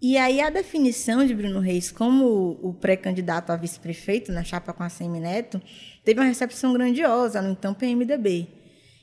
E 0.00 0.18
aí 0.18 0.40
a 0.40 0.50
definição 0.50 1.24
de 1.24 1.32
Bruno 1.32 1.60
Reis 1.60 1.92
como 1.92 2.58
o 2.60 2.74
pré-candidato 2.74 3.50
a 3.50 3.56
vice-prefeito 3.56 4.32
na 4.32 4.42
chapa 4.42 4.72
com 4.72 4.82
a 4.82 4.88
Semi 4.88 5.20
Neto 5.20 5.62
teve 6.04 6.18
uma 6.18 6.26
recepção 6.26 6.72
grandiosa 6.72 7.40
no 7.40 7.52
então 7.52 7.72
PMDB. 7.72 8.48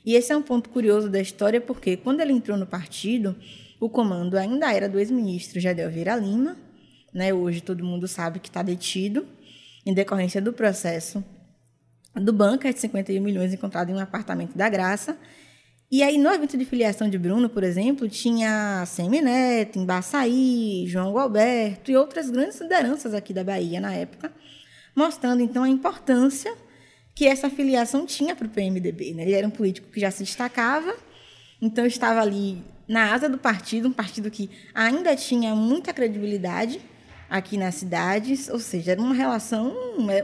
E 0.04 0.14
esse 0.14 0.32
é 0.32 0.36
um 0.36 0.42
ponto 0.42 0.68
curioso 0.70 1.08
da 1.08 1.20
história 1.20 1.60
porque 1.60 1.96
quando 1.96 2.20
ele 2.20 2.32
entrou 2.32 2.56
no 2.56 2.66
partido, 2.66 3.36
o 3.78 3.88
comando 3.88 4.36
ainda 4.36 4.72
era 4.72 4.88
do 4.88 4.98
ex-ministro 4.98 5.60
Jadel 5.60 5.90
Lima, 5.90 6.56
né? 7.12 7.32
Hoje 7.32 7.60
todo 7.60 7.84
mundo 7.84 8.08
sabe 8.08 8.40
que 8.40 8.48
está 8.48 8.62
detido 8.62 9.26
em 9.84 9.92
decorrência 9.92 10.40
do 10.40 10.52
processo 10.52 11.24
do 12.14 12.32
banco 12.32 12.64
de 12.64 12.78
51 12.78 13.22
milhões 13.22 13.54
encontrado 13.54 13.90
em 13.90 13.94
um 13.94 14.00
apartamento 14.00 14.56
da 14.56 14.68
Graça 14.68 15.16
e 15.92 16.04
aí, 16.04 16.18
no 16.18 16.30
evento 16.30 16.56
de 16.56 16.64
filiação 16.64 17.10
de 17.10 17.18
Bruno, 17.18 17.48
por 17.48 17.64
exemplo, 17.64 18.08
tinha 18.08 18.84
Semineto, 18.86 19.76
Embaçaí, 19.76 20.84
João 20.86 21.12
Galberto 21.12 21.90
e 21.90 21.96
outras 21.96 22.30
grandes 22.30 22.60
lideranças 22.60 23.12
aqui 23.12 23.34
da 23.34 23.42
Bahia 23.42 23.80
na 23.80 23.92
época, 23.92 24.32
mostrando 24.94 25.42
então 25.42 25.64
a 25.64 25.68
importância 25.68 26.54
que 27.14 27.26
essa 27.26 27.50
filiação 27.50 28.06
tinha 28.06 28.34
para 28.34 28.46
o 28.46 28.50
PMDB. 28.50 29.14
Né? 29.14 29.22
Ele 29.22 29.34
era 29.34 29.46
um 29.46 29.50
político 29.50 29.88
que 29.90 30.00
já 30.00 30.10
se 30.10 30.24
destacava, 30.24 30.94
então 31.60 31.86
estava 31.86 32.20
ali 32.20 32.62
na 32.88 33.12
asa 33.12 33.28
do 33.28 33.38
partido, 33.38 33.88
um 33.88 33.92
partido 33.92 34.30
que 34.30 34.50
ainda 34.74 35.14
tinha 35.14 35.54
muita 35.54 35.92
credibilidade 35.92 36.80
aqui 37.28 37.56
nas 37.56 37.76
cidades, 37.76 38.48
ou 38.48 38.58
seja, 38.58 38.92
era 38.92 39.00
uma 39.00 39.14
relação, 39.14 39.72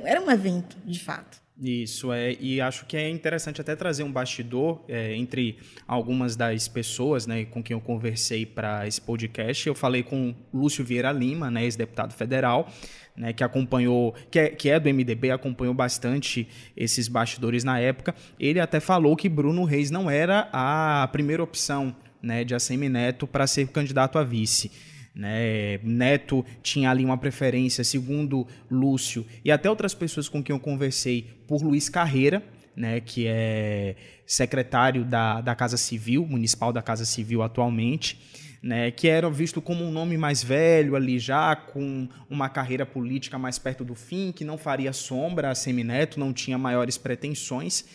era 0.05 0.21
um 0.21 0.31
evento 0.31 0.77
de 0.85 0.99
fato. 0.99 1.46
Isso, 1.59 2.13
é, 2.13 2.37
e 2.39 2.61
acho 2.61 2.85
que 2.85 2.99
é 2.99 3.09
interessante 3.09 3.63
até 3.63 3.75
trazer 3.75 4.03
um 4.03 4.13
bastidor 4.13 4.85
é, 4.87 5.17
entre 5.17 5.57
algumas 5.89 6.37
das 6.37 6.69
pessoas 6.69 7.27
né, 7.27 7.47
com 7.47 7.63
quem 7.63 7.75
eu 7.75 7.81
conversei 7.81 8.45
para 8.45 8.87
esse 8.87 9.01
podcast. 9.01 9.67
Eu 9.67 9.75
falei 9.75 10.03
com 10.03 10.35
Lúcio 10.53 10.85
Vieira 10.85 11.11
Lima, 11.11 11.51
né, 11.51 11.65
ex-deputado 11.65 12.13
federal, 12.13 12.71
né, 13.17 13.33
que 13.33 13.43
acompanhou, 13.43 14.15
que 14.31 14.39
é, 14.39 14.49
que 14.51 14.69
é 14.69 14.79
do 14.79 14.93
MDB, 14.93 15.31
acompanhou 15.31 15.73
bastante 15.73 16.47
esses 16.77 17.09
bastidores 17.09 17.65
na 17.65 17.81
época. 17.81 18.15
Ele 18.39 18.61
até 18.61 18.79
falou 18.79 19.17
que 19.17 19.27
Bruno 19.27 19.65
Reis 19.65 19.91
não 19.91 20.11
era 20.11 20.51
a 20.53 21.09
primeira 21.11 21.43
opção 21.43 21.97
né, 22.21 22.45
de 22.45 22.55
ACM 22.55 22.91
Neto 22.91 23.27
para 23.27 23.47
ser 23.47 23.67
candidato 23.69 24.19
a 24.19 24.23
vice. 24.23 24.71
Né? 25.17 25.79
Neto 25.83 26.45
tinha 26.63 26.91
ali 26.91 27.03
uma 27.03 27.17
preferência, 27.17 27.83
segundo 27.83 28.47
Lúcio 28.71 29.25
e 29.43 29.51
até 29.51 29.71
outras 29.71 29.95
pessoas 29.95 30.29
com 30.29 30.43
quem 30.43 30.55
eu 30.55 30.61
conversei, 30.61 31.27
por 31.49 31.63
Luiz 31.63 31.89
Carreira, 31.89 32.43
né, 32.77 33.01
que 33.01 33.27
é 33.27 33.97
secretário 34.27 35.03
da, 35.03 35.41
da 35.41 35.55
Casa 35.55 35.79
Civil, 35.79 36.27
municipal 36.27 36.71
da 36.71 36.83
Casa 36.83 37.07
Civil 37.07 37.43
atualmente, 37.43 38.21
né, 38.63 38.91
que 38.91 39.09
era 39.09 39.31
visto 39.31 39.63
como 39.63 39.83
um 39.83 39.91
nome 39.91 40.19
mais 40.19 40.45
velho 40.45 40.95
ali 40.95 41.19
já, 41.19 41.57
com 41.57 42.07
uma 42.29 42.51
carreira 42.51 42.85
política 42.85 43.39
mais 43.39 43.59
perto 43.59 43.83
do 43.83 43.95
fim, 43.95 44.33
que 44.33 44.45
não 44.45 44.59
faria 44.59 44.93
sombra 44.93 45.51
a 45.51 45.55
Semineto, 45.55 46.21
não 46.21 46.35
tinha 46.35 46.59
maiores 46.59 46.99
pretensões. 46.99 47.87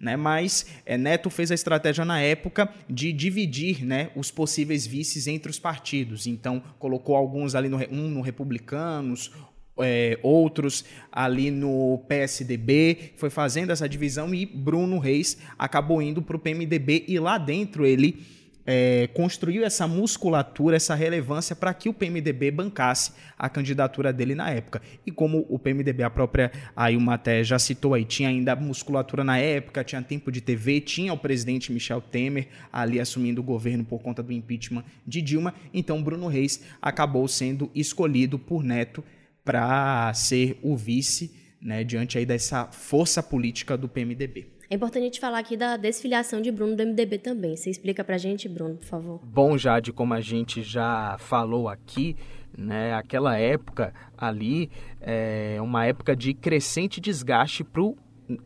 Né? 0.00 0.16
Mas 0.16 0.66
é, 0.86 0.96
Neto 0.96 1.28
fez 1.28 1.50
a 1.50 1.54
estratégia 1.54 2.04
na 2.06 2.20
época 2.20 2.72
de 2.88 3.12
dividir 3.12 3.84
né, 3.84 4.10
os 4.16 4.30
possíveis 4.30 4.86
vices 4.86 5.26
entre 5.26 5.50
os 5.50 5.58
partidos. 5.58 6.26
Então, 6.26 6.62
colocou 6.78 7.14
alguns 7.14 7.54
ali, 7.54 7.68
no, 7.68 7.76
um 7.90 8.08
no 8.08 8.22
Republicanos, 8.22 9.30
é, 9.78 10.18
outros 10.22 10.84
ali 11.12 11.50
no 11.50 12.02
PSDB, 12.08 13.12
foi 13.16 13.30
fazendo 13.30 13.70
essa 13.70 13.88
divisão 13.88 14.34
e 14.34 14.46
Bruno 14.46 14.98
Reis 14.98 15.38
acabou 15.58 16.00
indo 16.00 16.22
para 16.22 16.36
o 16.36 16.40
PMDB 16.40 17.04
e 17.06 17.18
lá 17.18 17.38
dentro 17.38 17.86
ele 17.86 18.39
é, 18.66 19.08
construiu 19.14 19.64
essa 19.64 19.86
musculatura, 19.88 20.76
essa 20.76 20.94
relevância 20.94 21.56
para 21.56 21.72
que 21.74 21.88
o 21.88 21.94
PMDB 21.94 22.50
bancasse 22.50 23.12
a 23.38 23.48
candidatura 23.48 24.12
dele 24.12 24.34
na 24.34 24.50
época. 24.50 24.82
E 25.06 25.10
como 25.10 25.46
o 25.48 25.58
PMDB, 25.58 26.02
a 26.02 26.10
própria 26.10 26.52
Ailma 26.76 27.14
até 27.14 27.42
já 27.42 27.58
citou 27.58 27.94
aí, 27.94 28.04
tinha 28.04 28.28
ainda 28.28 28.54
musculatura 28.54 29.24
na 29.24 29.38
época, 29.38 29.84
tinha 29.84 30.02
tempo 30.02 30.30
de 30.30 30.40
TV, 30.40 30.80
tinha 30.80 31.12
o 31.12 31.18
presidente 31.18 31.72
Michel 31.72 32.00
Temer 32.00 32.48
ali 32.72 33.00
assumindo 33.00 33.40
o 33.40 33.44
governo 33.44 33.84
por 33.84 34.00
conta 34.00 34.22
do 34.22 34.32
impeachment 34.32 34.84
de 35.06 35.22
Dilma, 35.22 35.54
então 35.72 36.02
Bruno 36.02 36.28
Reis 36.28 36.62
acabou 36.80 37.26
sendo 37.26 37.70
escolhido 37.74 38.38
por 38.38 38.62
Neto 38.62 39.02
para 39.44 40.12
ser 40.14 40.58
o 40.62 40.76
vice, 40.76 41.34
né, 41.60 41.82
diante 41.84 42.16
aí 42.18 42.24
dessa 42.24 42.66
força 42.66 43.22
política 43.22 43.76
do 43.76 43.88
PMDB. 43.88 44.59
É 44.72 44.76
importante 44.76 45.02
a 45.02 45.06
gente 45.06 45.18
falar 45.18 45.40
aqui 45.40 45.56
da 45.56 45.76
desfiliação 45.76 46.40
de 46.40 46.52
Bruno 46.52 46.76
do 46.76 46.86
MDB 46.86 47.18
também. 47.18 47.56
Você 47.56 47.70
explica 47.70 48.04
pra 48.04 48.16
gente, 48.16 48.48
Bruno, 48.48 48.76
por 48.76 48.86
favor. 48.86 49.20
Bom, 49.24 49.58
Jade, 49.58 49.92
como 49.92 50.14
a 50.14 50.20
gente 50.20 50.62
já 50.62 51.16
falou 51.18 51.68
aqui, 51.68 52.16
né, 52.56 52.94
aquela 52.94 53.36
época 53.36 53.92
ali 54.16 54.70
é 55.00 55.58
uma 55.60 55.86
época 55.86 56.14
de 56.14 56.32
crescente 56.32 57.00
desgaste 57.00 57.64
para 57.64 57.82
o 57.82 57.96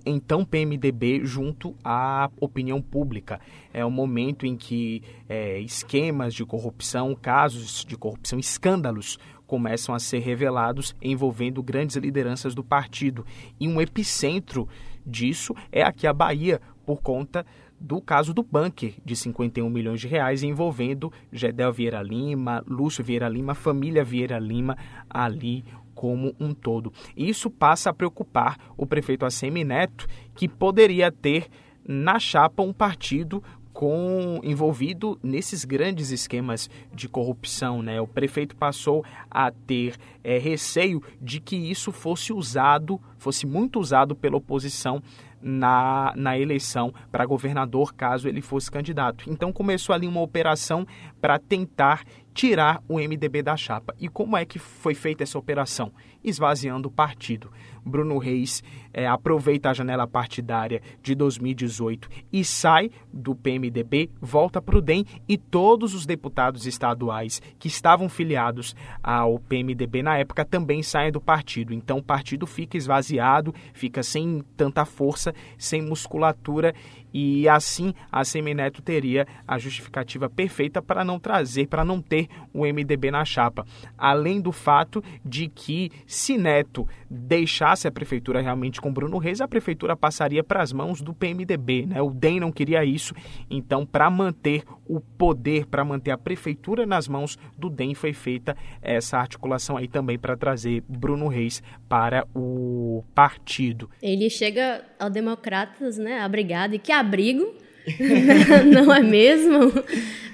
então 0.07 0.47
PMDB 0.47 1.27
junto 1.27 1.77
à 1.85 2.31
opinião 2.41 2.81
pública. 2.81 3.39
É 3.71 3.85
um 3.85 3.91
momento 3.91 4.47
em 4.47 4.57
que 4.57 5.03
é, 5.29 5.59
esquemas 5.61 6.33
de 6.33 6.43
corrupção, 6.47 7.15
casos 7.15 7.85
de 7.85 7.99
corrupção, 7.99 8.39
escândalos 8.39 9.19
começam 9.55 9.95
a 9.95 10.01
ser 10.01 10.19
revelados 10.19 10.97
envolvendo 11.01 11.63
grandes 11.63 11.95
lideranças 11.95 12.57
do 12.57 12.65
partido. 12.65 13.25
E 13.61 13.69
um 13.69 13.81
epicentro 13.81 14.69
disso 15.07 15.55
é 15.71 15.81
aqui 15.81 16.09
a 16.09 16.13
Bahia, 16.13 16.61
por 16.85 17.01
conta 17.01 17.47
do 17.79 18.01
caso 18.01 18.35
do 18.35 18.43
bunker 18.43 18.95
de 19.05 19.15
51 19.15 19.71
milhões 19.71 20.01
de 20.01 20.09
reais 20.09 20.43
envolvendo 20.43 21.13
Gedel 21.33 21.73
Vieira 21.73 22.03
Lima, 22.03 22.65
Lúcio 22.67 23.05
Vieira 23.05 23.29
Lima, 23.29 23.55
família 23.55 24.03
Vieira 24.03 24.41
Lima 24.41 24.77
ali 25.09 25.65
como 25.95 26.35
um 26.41 26.53
todo. 26.53 26.93
Isso 27.17 27.49
passa 27.49 27.91
a 27.91 27.95
preocupar 27.95 28.59
o 28.77 28.85
prefeito 28.85 29.25
Assemi 29.25 29.63
Neto, 29.63 30.09
que 30.35 30.49
poderia 30.49 31.13
ter 31.13 31.47
na 31.87 32.19
chapa 32.19 32.61
um 32.61 32.73
partido 32.73 33.41
com 33.75 34.41
envolvido 34.45 35.19
nesses 35.21 35.65
grandes 35.65 36.11
esquemas 36.11 36.71
de 36.95 37.09
corrupção, 37.09 37.83
né? 37.83 38.01
O 38.01 38.07
prefeito 38.07 38.55
passou 38.55 39.05
a 39.29 39.51
ter 39.51 39.97
é, 40.23 40.39
receio 40.39 41.03
de 41.21 41.41
que 41.41 41.57
isso 41.57 41.91
fosse 41.91 42.33
usado, 42.33 43.01
fosse 43.19 43.45
muito 43.45 43.81
usado 43.81 44.15
pela 44.15 44.37
oposição 44.37 45.03
na, 45.43 46.15
na 46.17 46.39
eleição 46.39 46.95
para 47.11 47.27
governador, 47.27 47.93
caso 47.93 48.29
ele 48.29 48.41
fosse 48.41 48.71
candidato. 48.71 49.29
Então 49.29 49.53
começou 49.53 49.93
ali 49.93 50.07
uma 50.07 50.23
operação 50.23 50.87
para 51.21 51.39
tentar 51.39 52.05
tirar 52.33 52.81
o 52.89 52.99
MDB 52.99 53.43
da 53.43 53.57
chapa. 53.57 53.95
E 54.01 54.09
como 54.09 54.37
é 54.37 54.45
que 54.45 54.59
foi 54.59 54.95
feita 54.95 55.25
essa 55.25 55.39
operação? 55.39 55.93
Esvaziando 56.23 56.89
o 56.89 56.93
partido. 56.93 57.51
Bruno 57.85 58.19
Reis 58.19 58.63
é, 58.93 59.07
aproveita 59.07 59.71
a 59.71 59.75
janela 59.75 60.07
partidária 60.07 60.81
de 61.03 61.15
2018 61.15 62.09
e 62.33 62.45
sai 62.45 62.91
do 63.13 63.35
PMDB, 63.35 64.11
volta 64.21 64.63
para 64.63 64.79
o 64.79 64.81
DEM 64.81 65.05
e 65.29 65.37
todos 65.37 65.95
os 65.95 66.07
deputados 66.07 66.67
estaduais 66.67 67.43
que 67.59 67.69
estavam 67.69 68.09
filiados 68.09 68.75
ao 69.03 69.39
PMDB 69.39 70.03
na 70.03 70.17
época 70.19 70.45
também 70.45 70.83
saem 70.83 71.13
do 71.13 71.21
partido. 71.21 71.75
Então 71.75 71.99
o 71.99 72.03
partido 72.03 72.47
fica 72.47 72.77
esvaziado, 72.77 73.55
fica 73.73 74.03
sem 74.03 74.43
tanta 74.57 74.85
força, 74.85 75.35
sem 75.59 75.83
musculatura 75.83 76.75
e 77.13 77.49
assim 77.49 77.95
a 78.11 78.25
Semineto 78.25 78.83
teria 78.83 79.25
a 79.47 79.57
justificativa 79.57 80.29
perfeita 80.29 80.83
para 80.83 81.05
não 81.05 81.21
trazer, 81.21 81.69
para 81.69 81.85
não 81.85 82.03
ter 82.03 82.29
o 82.53 82.65
MDB 82.65 83.13
na 83.13 83.25
chapa. 83.25 83.65
Além 83.97 84.41
do 84.41 84.51
fato 84.51 85.03
de 85.25 85.49
que 85.49 85.93
se 86.07 86.37
Neto 86.37 86.89
deixasse 87.15 87.87
a 87.87 87.93
prefeitura 87.93 88.41
realmente 88.41 88.81
com 88.81 88.93
Bruno 88.93 89.19
Reis, 89.19 89.41
a 89.41 89.49
prefeitura 89.49 89.97
passaria 89.97 90.43
para 90.43 90.63
as 90.63 90.73
mãos 90.73 91.01
do 91.01 91.15
PMDB, 91.15 91.87
né? 91.87 92.03
O 92.03 92.11
DEM 92.11 92.41
não 92.41 92.51
queria 92.51 92.85
isso, 92.85 93.15
então 93.49 93.87
para 93.87 94.11
manter 94.11 94.65
o 94.87 95.01
poder, 95.01 95.67
para 95.67 95.85
manter 95.85 96.11
a 96.11 96.19
prefeitura 96.19 96.85
nas 96.85 97.07
mãos 97.07 97.39
do 97.57 97.71
DEM 97.71 97.95
foi 97.95 98.13
feita 98.13 98.57
essa 98.83 99.19
articulação 99.19 99.77
aí 99.77 99.87
também 99.87 100.19
para 100.19 100.37
trazer 100.37 100.83
Bruno 100.89 101.29
Reis 101.29 101.63
para 101.89 102.27
o 102.35 103.05
partido. 103.15 103.89
Ele 104.03 104.29
chega 104.29 104.85
ao 104.99 105.09
Democratas, 105.09 105.97
né, 105.97 106.21
abrigado 106.21 106.75
e 106.75 106.79
que 106.79 106.91
abrigo, 106.91 107.55
não 108.73 108.93
é 108.93 109.03
mesmo? 109.03 109.73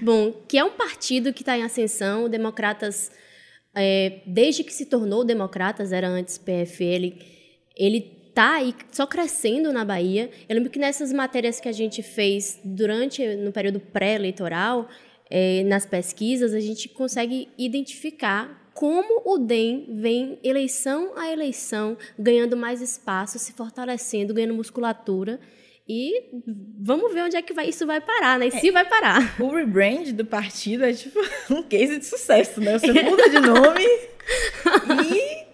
Bom, 0.00 0.32
que 0.49 0.56
é 0.56 0.64
um 0.64 0.70
partido 0.70 1.32
que 1.32 1.42
está 1.42 1.58
em 1.58 1.62
ascensão, 1.62 2.25
o 2.25 2.28
Democratas, 2.28 3.10
é, 3.75 4.21
desde 4.27 4.65
que 4.65 4.73
se 4.73 4.87
tornou 4.87 5.25
Democratas, 5.25 5.93
era 5.93 6.09
antes 6.09 6.39
PFL, 6.39 7.15
ele 7.77 8.00
tá 8.35 8.57
aí 8.57 8.75
só 8.91 9.07
crescendo 9.07 9.73
na 9.73 9.85
Bahia. 9.85 10.31
Eu 10.49 10.55
lembro 10.57 10.71
que 10.71 10.79
nessas 10.79 11.12
matérias 11.12 11.61
que 11.61 11.69
a 11.69 11.73
gente 11.73 12.03
fez 12.03 12.61
durante 12.65 13.27
no 13.37 13.53
período 13.53 13.81
pré-eleitoral, 13.81 14.89
é, 15.29 15.62
nas 15.65 15.87
pesquisas, 15.87 16.53
a 16.53 16.61
gente 16.61 16.89
consegue 16.89 17.49
identificar 17.57 18.71
como 18.75 19.23
o 19.25 19.39
DEM 19.39 19.87
vem 20.00 20.39
eleição 20.43 21.12
a 21.17 21.31
eleição 21.31 21.97
ganhando 22.19 22.57
mais 22.57 22.81
espaço, 22.81 23.39
se 23.39 23.53
fortalecendo, 23.53 24.35
ganhando 24.35 24.55
musculatura. 24.55 25.39
E 25.92 26.30
vamos 26.78 27.12
ver 27.12 27.25
onde 27.25 27.37
é 27.37 27.42
que 27.42 27.52
vai, 27.52 27.68
isso 27.68 27.85
vai 27.85 28.00
parar, 28.00 28.38
né? 28.38 28.47
E 28.47 28.52
se 28.52 28.70
vai 28.70 28.88
parar. 28.88 29.35
O 29.40 29.52
rebrand 29.52 30.12
do 30.12 30.25
partido 30.25 30.85
é 30.85 30.92
tipo 30.92 31.18
um 31.50 31.64
case 31.64 31.99
de 31.99 32.04
sucesso, 32.06 32.61
né? 32.61 32.78
Você 32.78 32.92
muda 33.02 33.28
de 33.28 33.40
nome 33.40 33.85
e 35.04 35.47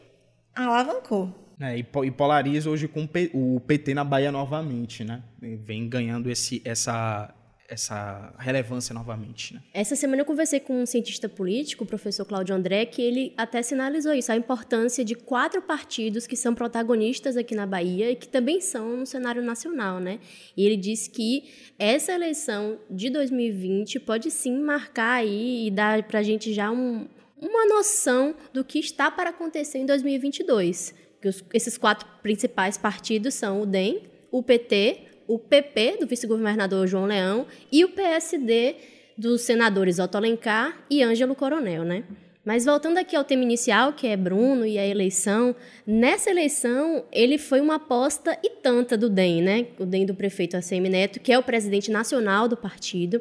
alavancou. 0.55 1.35
É, 1.59 1.79
e 1.79 2.11
polariza 2.11 2.69
hoje 2.69 2.87
com 2.87 3.09
o 3.33 3.61
PT 3.61 3.95
na 3.95 4.05
Bahia 4.05 4.31
novamente, 4.31 5.03
né? 5.05 5.23
Vem 5.41 5.89
ganhando 5.89 6.31
esse, 6.31 6.61
essa, 6.67 7.35
essa 7.69 8.33
relevância 8.39 8.95
novamente. 8.95 9.55
Né? 9.55 9.63
Essa 9.73 9.97
semana 9.97 10.23
eu 10.23 10.27
conversei 10.27 10.61
com 10.61 10.83
um 10.83 10.87
cientista 10.87 11.29
político, 11.29 11.85
o 11.85 11.87
professor 11.87 12.25
Cláudio 12.25 12.55
André, 12.55 12.87
que 12.87 13.03
ele 13.03 13.35
até 13.37 13.63
sinalizou 13.63 14.13
isso, 14.15 14.31
a 14.33 14.37
importância 14.37 15.05
de 15.05 15.15
quatro 15.15 15.61
partidos 15.61 16.27
que 16.27 16.37
são 16.37 16.55
protagonistas 16.55 17.37
aqui 17.37 17.55
na 17.55 17.67
Bahia 17.67 18.11
e 18.11 18.17
que 18.17 18.29
também 18.29 18.61
são 18.61 18.97
no 18.97 19.07
cenário 19.07 19.43
nacional, 19.43 19.99
né? 20.01 20.19
E 20.57 20.65
ele 20.65 20.77
disse 20.77 21.11
que 21.11 21.45
essa 21.79 22.13
eleição 22.13 22.79
de 22.91 23.11
2020 23.11 24.01
pode 24.01 24.31
sim 24.31 24.59
marcar 24.59 25.15
aí 25.15 25.67
e 25.67 25.71
dar 25.71 26.03
para 26.05 26.21
a 26.21 26.23
gente 26.23 26.53
já 26.53 26.71
um, 26.71 27.09
uma 27.41 27.67
noção 27.67 28.35
do 28.53 28.65
que 28.65 28.79
está 28.79 29.11
para 29.11 29.31
acontecer 29.31 29.79
em 29.79 29.87
2022. 29.87 30.95
Que 31.21 31.29
os, 31.29 31.43
esses 31.53 31.77
quatro 31.77 32.07
principais 32.23 32.77
partidos 32.77 33.35
são 33.35 33.63
o 33.63 33.67
DEM, 33.67 34.03
o 34.31 34.43
PT, 34.43 35.06
o 35.27 35.39
PP, 35.39 35.99
do 36.01 36.07
vice-governador 36.07 36.87
João 36.87 37.07
Leão, 37.07 37.47
e 37.71 37.85
o 37.85 37.89
PSD, 37.91 38.77
dos 39.17 39.43
senadores 39.43 39.99
Otto 39.99 40.17
Alencar 40.17 40.85
e 40.91 41.03
Ângelo 41.03 41.35
Coronel, 41.35 41.85
né? 41.85 42.05
Mas 42.45 42.65
voltando 42.65 42.99
aqui 42.99 43.17
ao 43.17 43.25
tema 43.25 43.43
inicial, 43.43 43.93
que 43.93 44.07
é 44.07 44.17
Bruno 44.17 44.65
e 44.65 44.79
a 44.79 44.87
eleição, 44.87 45.57
nessa 45.85 46.31
eleição 46.31 47.05
ele 47.11 47.39
foi 47.39 47.61
uma 47.61 47.75
aposta 47.75 48.39
e 48.41 48.51
tanta 48.51 48.97
do 48.97 49.11
DEM, 49.11 49.43
né? 49.43 49.67
O 49.81 49.85
DEM 49.85 50.07
do 50.07 50.15
prefeito 50.15 50.57
ACM 50.57 50.89
Neto, 50.89 51.19
que 51.19 51.33
é 51.33 51.39
o 51.39 51.43
presidente 51.43 51.91
nacional 51.91 52.47
do 52.47 52.57
partido. 52.57 53.21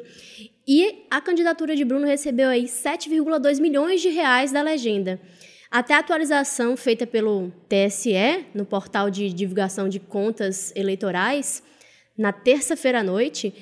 E 0.64 1.06
a 1.10 1.20
candidatura 1.20 1.74
de 1.74 1.84
Bruno 1.84 2.06
recebeu 2.06 2.48
aí 2.48 2.66
7,2 2.66 3.60
milhões 3.60 4.00
de 4.00 4.10
reais 4.10 4.52
da 4.52 4.62
legenda. 4.62 5.20
Até 5.68 5.94
a 5.94 5.98
atualização 5.98 6.76
feita 6.76 7.04
pelo 7.04 7.52
TSE, 7.68 8.46
no 8.54 8.64
portal 8.64 9.10
de 9.10 9.32
divulgação 9.32 9.88
de 9.88 9.98
contas 9.98 10.72
eleitorais, 10.76 11.64
na 12.16 12.32
terça-feira 12.32 13.00
à 13.00 13.02
noite, 13.02 13.52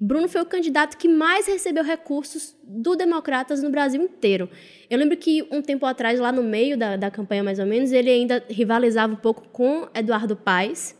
Bruno 0.00 0.28
foi 0.28 0.40
o 0.40 0.46
candidato 0.46 0.96
que 0.96 1.08
mais 1.08 1.46
recebeu 1.46 1.82
recursos 1.82 2.54
do 2.62 2.94
Democratas 2.94 3.62
no 3.62 3.70
Brasil 3.70 4.00
inteiro. 4.00 4.48
Eu 4.88 4.96
lembro 4.96 5.16
que 5.16 5.46
um 5.50 5.60
tempo 5.60 5.84
atrás, 5.84 6.20
lá 6.20 6.30
no 6.30 6.42
meio 6.42 6.78
da, 6.78 6.96
da 6.96 7.10
campanha 7.10 7.42
mais 7.42 7.58
ou 7.58 7.66
menos, 7.66 7.90
ele 7.90 8.08
ainda 8.08 8.42
rivalizava 8.48 9.12
um 9.12 9.16
pouco 9.16 9.48
com 9.48 9.88
Eduardo 9.92 10.36
Paes, 10.36 10.94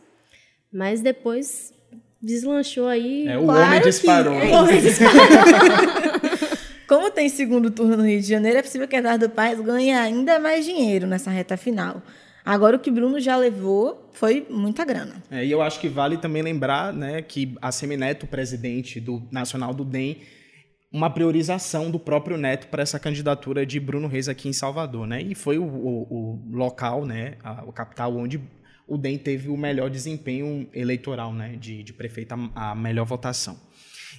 mas 0.71 1.01
depois 1.01 1.73
deslanchou 2.21 2.87
aí. 2.87 3.25
É, 3.25 3.37
o 3.37 3.45
claro 3.45 3.67
homem 3.67 3.81
disparou. 3.81 4.41
Que... 4.41 4.47
O 4.47 4.51
homem 4.51 4.81
disparou. 4.81 5.21
Como 6.85 7.09
tem 7.09 7.29
segundo 7.29 7.71
turno 7.71 7.97
no 7.97 8.05
Rio 8.05 8.19
de 8.19 8.27
Janeiro, 8.27 8.57
é 8.57 8.61
possível 8.61 8.87
que 8.87 8.97
Eduardo 8.97 9.29
Paes 9.29 9.61
ganhe 9.61 9.93
ainda 9.93 10.39
mais 10.39 10.65
dinheiro 10.65 11.07
nessa 11.07 11.29
reta 11.29 11.55
final. 11.55 12.01
Agora, 12.49 12.77
o 12.77 12.79
que 12.79 12.89
Bruno 12.89 13.19
já 13.19 13.37
levou 13.37 14.09
foi 14.11 14.43
muita 14.49 14.83
grana. 14.83 15.21
É, 15.29 15.45
e 15.45 15.51
eu 15.51 15.61
acho 15.61 15.79
que 15.79 15.87
vale 15.87 16.17
também 16.17 16.41
lembrar 16.41 16.91
né, 16.91 17.21
que 17.21 17.55
a 17.61 17.71
Semineto, 17.71 18.25
presidente 18.25 18.99
do 18.99 19.21
Nacional 19.31 19.71
do 19.71 19.85
DEM, 19.85 20.17
uma 20.91 21.11
priorização 21.11 21.91
do 21.91 21.99
próprio 21.99 22.39
Neto 22.39 22.65
para 22.69 22.81
essa 22.81 22.97
candidatura 22.97 23.67
de 23.67 23.79
Bruno 23.79 24.07
Reis 24.07 24.27
aqui 24.27 24.49
em 24.49 24.53
Salvador, 24.53 25.05
né? 25.05 25.21
E 25.21 25.35
foi 25.35 25.59
o, 25.59 25.63
o, 25.63 26.07
o 26.09 26.57
local, 26.57 27.05
né, 27.05 27.35
a, 27.43 27.63
o 27.65 27.71
capital 27.71 28.17
onde 28.17 28.41
o 28.87 28.97
DEM 28.97 29.19
teve 29.19 29.47
o 29.47 29.55
melhor 29.55 29.87
desempenho 29.91 30.67
eleitoral, 30.73 31.31
né, 31.31 31.55
de, 31.55 31.83
de 31.83 31.93
prefeito, 31.93 32.33
a, 32.55 32.71
a 32.71 32.75
melhor 32.75 33.05
votação. 33.05 33.59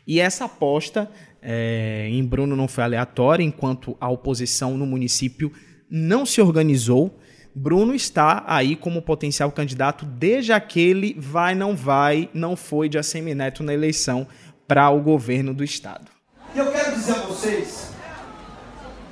E 0.07 0.21
essa 0.21 0.45
aposta 0.45 1.11
é, 1.43 2.07
em 2.09 2.25
Bruno 2.25 2.55
não 2.55 2.69
foi 2.69 2.85
aleatória, 2.85 3.43
enquanto 3.43 3.97
a 4.01 4.09
oposição 4.09 4.77
no 4.77 4.87
município 4.87 5.53
não 5.91 6.25
se 6.25 6.41
organizou 6.41 7.19
Bruno 7.55 7.95
está 7.95 8.45
aí 8.47 8.77
como 8.77 9.03
potencial 9.03 9.51
candidato 9.51 10.05
desde 10.05 10.53
aquele 10.53 11.17
vai, 11.19 11.55
não 11.55 11.75
vai, 11.75 12.29
não 12.33 12.57
foi 12.57 12.89
de 12.89 12.99
Assemineto 12.99 13.63
na 13.63 13.75
eleição 13.75 14.27
para 14.69 14.89
o 14.91 15.01
governo 15.01 15.53
do 15.53 15.65
estado. 15.65 16.11
E 16.55 16.59
eu 16.59 16.71
quero 16.71 16.95
dizer 16.95 17.13
a 17.13 17.23
vocês 17.23 17.91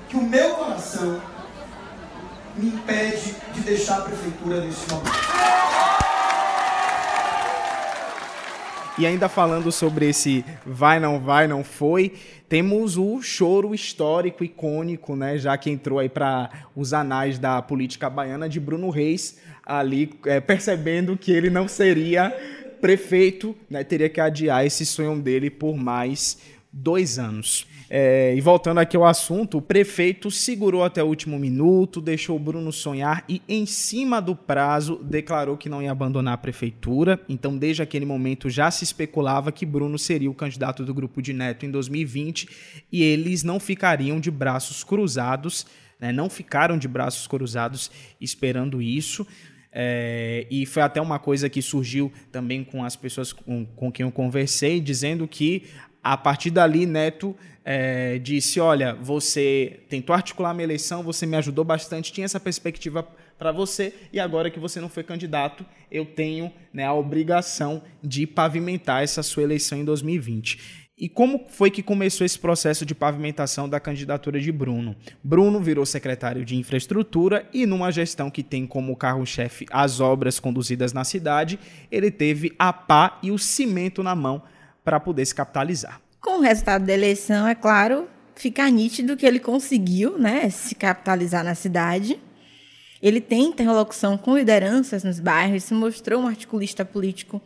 que 0.08 0.16
o 0.16 0.22
meu 0.22 0.54
coração 0.54 1.20
me 2.56 2.68
impede 2.68 3.34
de 3.54 3.60
deixar 3.60 3.98
a 3.98 4.00
prefeitura 4.02 4.60
nesse 4.60 4.88
momento. 4.90 5.10
E 8.98 9.06
ainda 9.06 9.28
falando 9.28 9.70
sobre 9.70 10.08
esse 10.08 10.44
vai, 10.66 10.98
não 10.98 11.20
vai, 11.20 11.46
não 11.46 11.62
foi, 11.62 12.14
temos 12.48 12.96
o 12.96 13.22
choro 13.22 13.72
histórico, 13.72 14.42
icônico, 14.42 15.14
né, 15.14 15.38
já 15.38 15.56
que 15.56 15.70
entrou 15.70 16.00
aí 16.00 16.08
para 16.08 16.50
os 16.74 16.92
anais 16.92 17.38
da 17.38 17.62
política 17.62 18.10
baiana 18.10 18.48
de 18.48 18.58
Bruno 18.58 18.90
Reis, 18.90 19.38
ali 19.64 20.10
é, 20.26 20.40
percebendo 20.40 21.16
que 21.16 21.30
ele 21.30 21.48
não 21.48 21.68
seria 21.68 22.28
prefeito, 22.80 23.54
né, 23.70 23.84
teria 23.84 24.08
que 24.08 24.20
adiar 24.20 24.66
esse 24.66 24.84
sonho 24.84 25.16
dele 25.20 25.48
por 25.48 25.76
mais 25.76 26.38
dois 26.72 27.20
anos. 27.20 27.68
É, 27.90 28.34
e 28.36 28.40
voltando 28.40 28.78
aqui 28.78 28.96
ao 28.96 29.06
assunto, 29.06 29.58
o 29.58 29.62
prefeito 29.62 30.30
segurou 30.30 30.84
até 30.84 31.02
o 31.02 31.06
último 31.06 31.38
minuto, 31.38 32.02
deixou 32.02 32.36
o 32.36 32.38
Bruno 32.38 32.70
sonhar 32.70 33.24
e, 33.26 33.40
em 33.48 33.64
cima 33.64 34.20
do 34.20 34.36
prazo, 34.36 35.00
declarou 35.02 35.56
que 35.56 35.70
não 35.70 35.82
ia 35.82 35.90
abandonar 35.90 36.34
a 36.34 36.38
prefeitura. 36.38 37.18
Então, 37.28 37.56
desde 37.56 37.82
aquele 37.82 38.04
momento, 38.04 38.50
já 38.50 38.70
se 38.70 38.84
especulava 38.84 39.50
que 39.50 39.64
Bruno 39.64 39.98
seria 39.98 40.30
o 40.30 40.34
candidato 40.34 40.84
do 40.84 40.92
grupo 40.92 41.22
de 41.22 41.32
Neto 41.32 41.64
em 41.64 41.70
2020 41.70 42.48
e 42.92 43.02
eles 43.02 43.42
não 43.42 43.58
ficariam 43.58 44.20
de 44.20 44.30
braços 44.30 44.84
cruzados, 44.84 45.66
né, 45.98 46.12
não 46.12 46.28
ficaram 46.28 46.76
de 46.76 46.86
braços 46.86 47.26
cruzados 47.26 47.90
esperando 48.20 48.82
isso. 48.82 49.26
É, 49.70 50.46
e 50.50 50.64
foi 50.64 50.82
até 50.82 51.00
uma 51.00 51.18
coisa 51.18 51.48
que 51.48 51.60
surgiu 51.60 52.10
também 52.32 52.64
com 52.64 52.82
as 52.82 52.96
pessoas 52.96 53.32
com, 53.32 53.66
com 53.66 53.92
quem 53.92 54.04
eu 54.04 54.10
conversei, 54.10 54.80
dizendo 54.80 55.28
que 55.28 55.64
a 56.12 56.16
partir 56.16 56.50
dali, 56.50 56.86
Neto 56.86 57.36
é, 57.62 58.18
disse: 58.18 58.58
Olha, 58.58 58.94
você 58.94 59.80
tentou 59.90 60.14
articular 60.14 60.54
minha 60.54 60.64
eleição, 60.64 61.02
você 61.02 61.26
me 61.26 61.36
ajudou 61.36 61.66
bastante, 61.66 62.10
tinha 62.10 62.24
essa 62.24 62.40
perspectiva 62.40 63.06
para 63.38 63.52
você, 63.52 63.92
e 64.10 64.18
agora 64.18 64.50
que 64.50 64.58
você 64.58 64.80
não 64.80 64.88
foi 64.88 65.04
candidato, 65.04 65.66
eu 65.90 66.06
tenho 66.06 66.50
né, 66.72 66.86
a 66.86 66.94
obrigação 66.94 67.82
de 68.02 68.26
pavimentar 68.26 69.02
essa 69.02 69.22
sua 69.22 69.42
eleição 69.42 69.78
em 69.78 69.84
2020. 69.84 70.86
E 70.96 71.10
como 71.10 71.44
foi 71.46 71.70
que 71.70 71.82
começou 71.82 72.24
esse 72.24 72.38
processo 72.38 72.86
de 72.86 72.94
pavimentação 72.94 73.68
da 73.68 73.78
candidatura 73.78 74.40
de 74.40 74.50
Bruno? 74.50 74.96
Bruno 75.22 75.60
virou 75.60 75.84
secretário 75.84 76.44
de 76.44 76.56
infraestrutura 76.56 77.46
e, 77.52 77.66
numa 77.66 77.92
gestão 77.92 78.30
que 78.30 78.42
tem 78.42 78.66
como 78.66 78.96
carro-chefe 78.96 79.66
as 79.70 80.00
obras 80.00 80.40
conduzidas 80.40 80.94
na 80.94 81.04
cidade, 81.04 81.58
ele 81.90 82.10
teve 82.10 82.52
a 82.58 82.72
pá 82.72 83.18
e 83.22 83.30
o 83.30 83.38
cimento 83.38 84.02
na 84.02 84.16
mão 84.16 84.42
para 84.88 84.98
poder 84.98 85.26
se 85.26 85.34
capitalizar. 85.34 86.00
Com 86.18 86.38
o 86.38 86.40
resultado 86.40 86.86
da 86.86 86.94
eleição, 86.94 87.46
é 87.46 87.54
claro, 87.54 88.08
fica 88.34 88.66
nítido 88.70 89.18
que 89.18 89.26
ele 89.26 89.38
conseguiu 89.38 90.18
né, 90.18 90.48
se 90.48 90.74
capitalizar 90.74 91.44
na 91.44 91.54
cidade. 91.54 92.18
Ele 93.02 93.20
tem 93.20 93.48
interlocução 93.48 94.16
com 94.16 94.34
lideranças 94.34 95.04
nos 95.04 95.20
bairros, 95.20 95.64
se 95.64 95.74
mostrou 95.74 96.22
um 96.22 96.26
articulista 96.26 96.86
político 96.86 97.38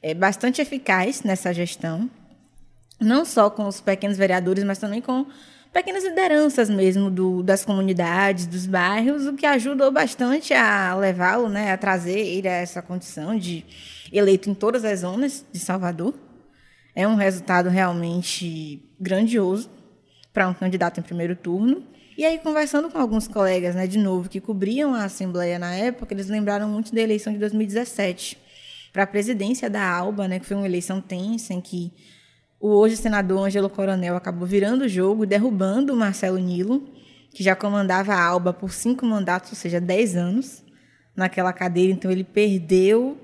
é, 0.00 0.14
bastante 0.14 0.62
eficaz 0.62 1.24
nessa 1.24 1.52
gestão, 1.52 2.08
não 3.00 3.24
só 3.24 3.50
com 3.50 3.66
os 3.66 3.80
pequenos 3.80 4.16
vereadores, 4.16 4.62
mas 4.62 4.78
também 4.78 5.00
com 5.02 5.26
pequenas 5.72 6.04
lideranças 6.04 6.70
mesmo 6.70 7.10
do, 7.10 7.42
das 7.42 7.64
comunidades, 7.64 8.46
dos 8.46 8.64
bairros, 8.64 9.26
o 9.26 9.34
que 9.34 9.44
ajudou 9.44 9.90
bastante 9.90 10.54
a 10.54 10.94
levá-lo, 10.94 11.48
né, 11.48 11.72
a 11.72 11.76
trazer 11.76 12.20
ele 12.20 12.46
a 12.46 12.52
essa 12.52 12.80
condição 12.80 13.36
de 13.36 13.64
eleito 14.12 14.48
em 14.48 14.54
todas 14.54 14.84
as 14.84 15.00
zonas 15.00 15.44
de 15.52 15.58
Salvador. 15.58 16.14
É 16.96 17.06
um 17.06 17.14
resultado 17.14 17.68
realmente 17.68 18.82
grandioso 18.98 19.70
para 20.32 20.48
um 20.48 20.54
candidato 20.54 20.98
em 20.98 21.02
primeiro 21.02 21.36
turno. 21.36 21.84
E 22.16 22.24
aí, 22.24 22.38
conversando 22.38 22.88
com 22.88 22.96
alguns 22.96 23.28
colegas, 23.28 23.74
né, 23.74 23.86
de 23.86 23.98
novo, 23.98 24.30
que 24.30 24.40
cobriam 24.40 24.94
a 24.94 25.04
Assembleia 25.04 25.58
na 25.58 25.74
época, 25.74 26.14
eles 26.14 26.28
lembraram 26.28 26.66
muito 26.70 26.94
da 26.94 27.02
eleição 27.02 27.30
de 27.30 27.38
2017 27.38 28.38
para 28.94 29.02
a 29.02 29.06
presidência 29.06 29.68
da 29.68 29.86
ALBA, 29.86 30.26
né, 30.26 30.38
que 30.38 30.46
foi 30.46 30.56
uma 30.56 30.64
eleição 30.64 30.98
tensa, 30.98 31.52
em 31.52 31.60
que 31.60 31.92
o 32.58 32.70
hoje 32.70 32.96
senador 32.96 33.44
Ângelo 33.44 33.68
Coronel 33.68 34.16
acabou 34.16 34.46
virando 34.46 34.86
o 34.86 34.88
jogo 34.88 35.24
e 35.24 35.26
derrubando 35.26 35.92
o 35.92 35.96
Marcelo 35.96 36.38
Nilo, 36.38 36.88
que 37.34 37.44
já 37.44 37.54
comandava 37.54 38.14
a 38.14 38.24
ALBA 38.26 38.54
por 38.54 38.72
cinco 38.72 39.04
mandatos, 39.04 39.50
ou 39.50 39.56
seja, 39.56 39.78
dez 39.78 40.16
anos. 40.16 40.64
naquela 41.14 41.52
cadeira, 41.52 41.92
então 41.92 42.10
ele 42.10 42.24
perdeu, 42.24 43.18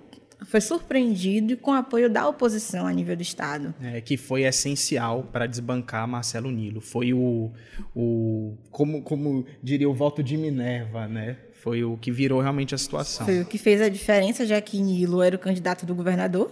foi 0.45 0.61
surpreendido 0.61 1.53
e 1.53 1.57
com 1.57 1.73
apoio 1.73 2.09
da 2.09 2.29
oposição 2.29 2.87
a 2.87 2.93
nível 2.93 3.17
do 3.17 3.23
Estado. 3.23 3.75
É, 3.83 4.01
que 4.01 4.17
foi 4.17 4.43
essencial 4.43 5.23
para 5.25 5.47
desbancar 5.47 6.07
Marcelo 6.07 6.51
Nilo. 6.51 6.81
Foi 6.81 7.13
o, 7.13 7.51
o 7.95 8.57
como, 8.71 9.03
como 9.03 9.45
diria 9.63 9.89
o 9.89 9.95
voto 9.95 10.23
de 10.23 10.37
Minerva, 10.37 11.07
né? 11.07 11.37
Foi 11.53 11.85
o 11.85 11.97
que 11.97 12.11
virou 12.11 12.41
realmente 12.41 12.75
a 12.75 12.79
situação. 12.79 13.25
Foi 13.25 13.41
o 13.41 13.47
que 13.47 13.59
fez 13.59 13.81
a 13.81 13.89
diferença, 13.89 14.45
já 14.45 14.61
que 14.61 14.81
Nilo 14.81 15.23
era 15.23 15.37
o 15.37 15.39
candidato 15.39 15.87
do 15.87 15.95
governador, 15.95 16.51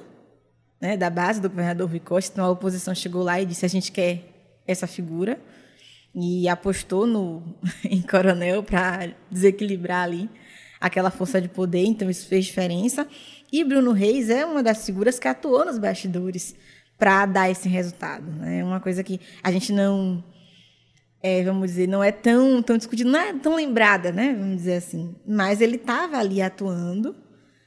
né, 0.81 0.97
da 0.97 1.11
base 1.11 1.41
do 1.41 1.49
governador 1.49 1.89
Rui 1.89 2.01
Costa. 2.01 2.33
Então 2.33 2.45
a 2.45 2.51
oposição 2.51 2.95
chegou 2.95 3.23
lá 3.23 3.41
e 3.41 3.47
disse: 3.47 3.67
a 3.67 3.69
gente 3.69 3.91
quer 3.91 4.23
essa 4.67 4.87
figura. 4.87 5.39
E 6.13 6.49
apostou 6.49 7.07
no, 7.07 7.43
em 7.85 8.03
Coronel 8.03 8.65
para 8.65 9.15
desequilibrar 9.31 10.05
ali 10.05 10.29
aquela 10.81 11.11
força 11.11 11.41
de 11.41 11.49
poder, 11.49 11.85
então 11.85 12.09
isso 12.09 12.27
fez 12.27 12.47
diferença. 12.47 13.07
E 13.53 13.65
Bruno 13.65 13.93
Reis 13.93 14.31
é 14.31 14.45
uma 14.45 14.63
das 14.63 14.85
figuras 14.85 15.19
que 15.19 15.29
atuou 15.29 15.65
nos 15.65 15.79
bastidores 15.79 16.55
para 16.99 17.27
dar 17.27 17.51
esse 17.51 17.69
resultado. 17.69 18.25
É 18.43 18.47
né? 18.47 18.65
uma 18.65 18.81
coisa 18.81 19.03
que 19.03 19.21
a 19.43 19.51
gente 19.51 19.73
não, 19.73 20.23
é, 21.23 21.43
vamos 21.43 21.71
dizer, 21.71 21.89
não 21.89 22.05
é 22.05 22.13
tão, 22.13 22.63
tão 22.63 22.77
discutida, 22.77 23.11
não 23.11 23.19
é 23.19 23.33
tão 23.33 23.57
lembrada, 23.57 24.13
né? 24.13 24.35
Vamos 24.39 24.57
dizer 24.57 24.75
assim. 24.75 25.17
Mas 25.27 25.61
ele 25.61 25.77
estava 25.77 26.19
ali 26.19 26.41
atuando, 26.41 27.17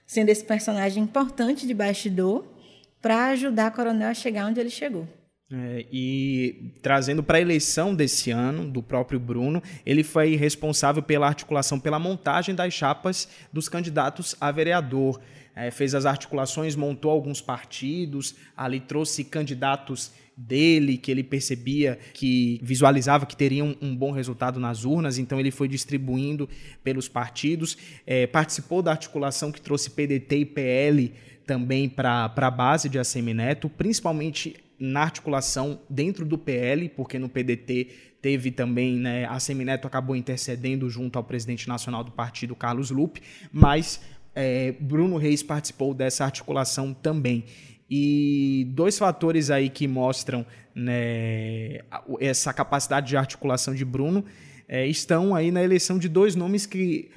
sendo 0.06 0.30
esse 0.30 0.44
personagem 0.44 1.04
importante 1.04 1.68
de 1.68 1.74
bastidor 1.74 2.46
para 3.02 3.28
ajudar 3.30 3.68
a 3.68 3.72
Coronel 3.72 4.10
a 4.10 4.14
chegar 4.14 4.48
onde 4.48 4.60
ele 4.60 4.70
chegou. 4.70 5.08
É, 5.52 5.86
e 5.92 6.74
trazendo 6.82 7.22
para 7.22 7.38
a 7.38 7.42
eleição 7.42 7.94
desse 7.94 8.32
ano, 8.32 8.68
do 8.68 8.82
próprio 8.82 9.20
Bruno, 9.20 9.62
ele 9.86 10.04
foi 10.04 10.36
responsável 10.36 11.04
pela 11.04 11.28
articulação, 11.28 11.80
pela 11.80 12.00
montagem 12.00 12.56
das 12.56 12.74
chapas 12.74 13.28
dos 13.52 13.70
candidatos 13.70 14.36
a 14.42 14.52
vereador. 14.52 15.22
É, 15.56 15.70
fez 15.70 15.94
as 15.94 16.06
articulações, 16.06 16.76
montou 16.76 17.12
alguns 17.12 17.42
partidos, 17.42 18.36
ali 18.58 18.80
trouxe 18.80 19.24
candidatos 19.24 20.12
dele, 20.36 20.98
que 20.98 21.12
ele 21.12 21.24
percebia 21.24 22.00
que 22.14 22.60
visualizava 22.64 23.26
que 23.26 23.36
teriam 23.36 23.76
um 23.82 23.96
bom 23.96 24.12
resultado 24.12 24.60
nas 24.60 24.84
urnas, 24.84 25.18
então 25.18 25.40
ele 25.40 25.52
foi 25.52 25.68
distribuindo 25.68 26.50
pelos 26.84 27.08
partidos. 27.08 27.78
É, 28.06 28.26
participou 28.26 28.82
da 28.82 28.92
articulação 28.92 29.52
que 29.52 29.62
trouxe 29.62 29.92
PDT 29.92 30.38
e 30.38 30.46
PL 30.46 31.14
também 31.46 31.88
para 31.90 32.32
a 32.36 32.52
base 32.52 32.90
de 32.90 32.98
Assemineto, 32.98 33.70
principalmente 33.70 34.56
na 34.80 35.02
articulação 35.02 35.80
dentro 35.90 36.26
do 36.26 36.38
PL, 36.38 36.90
porque 36.90 37.20
no 37.20 37.30
PDT 37.30 37.88
teve 38.22 38.52
também, 38.52 38.96
né, 38.96 39.26
a 39.26 39.40
Semineto 39.40 39.86
acabou 39.86 40.16
intercedendo 40.16 40.90
junto 40.90 41.18
ao 41.18 41.24
presidente 41.24 41.68
nacional 41.68 42.04
do 42.04 42.12
partido, 42.12 42.56
Carlos 42.56 42.90
Lupe, 42.90 43.22
mas 43.52 44.02
é, 44.36 44.74
Bruno 44.80 45.18
Reis 45.18 45.44
participou 45.44 45.94
dessa 45.94 46.26
articulação 46.26 46.94
também. 46.94 47.46
E 47.90 48.68
dois 48.74 48.98
fatores 48.98 49.50
aí 49.52 49.70
que 49.70 49.88
mostram 49.88 50.46
né, 50.74 51.80
essa 52.20 52.52
capacidade 52.54 53.08
de 53.08 53.18
articulação 53.18 53.76
de 53.76 53.86
Bruno 53.86 54.26
é, 54.68 54.88
estão 54.88 55.36
aí 55.36 55.52
na 55.52 55.64
eleição 55.64 56.00
de 56.00 56.10
dois 56.10 56.36
nomes 56.36 56.66
que 56.66 57.12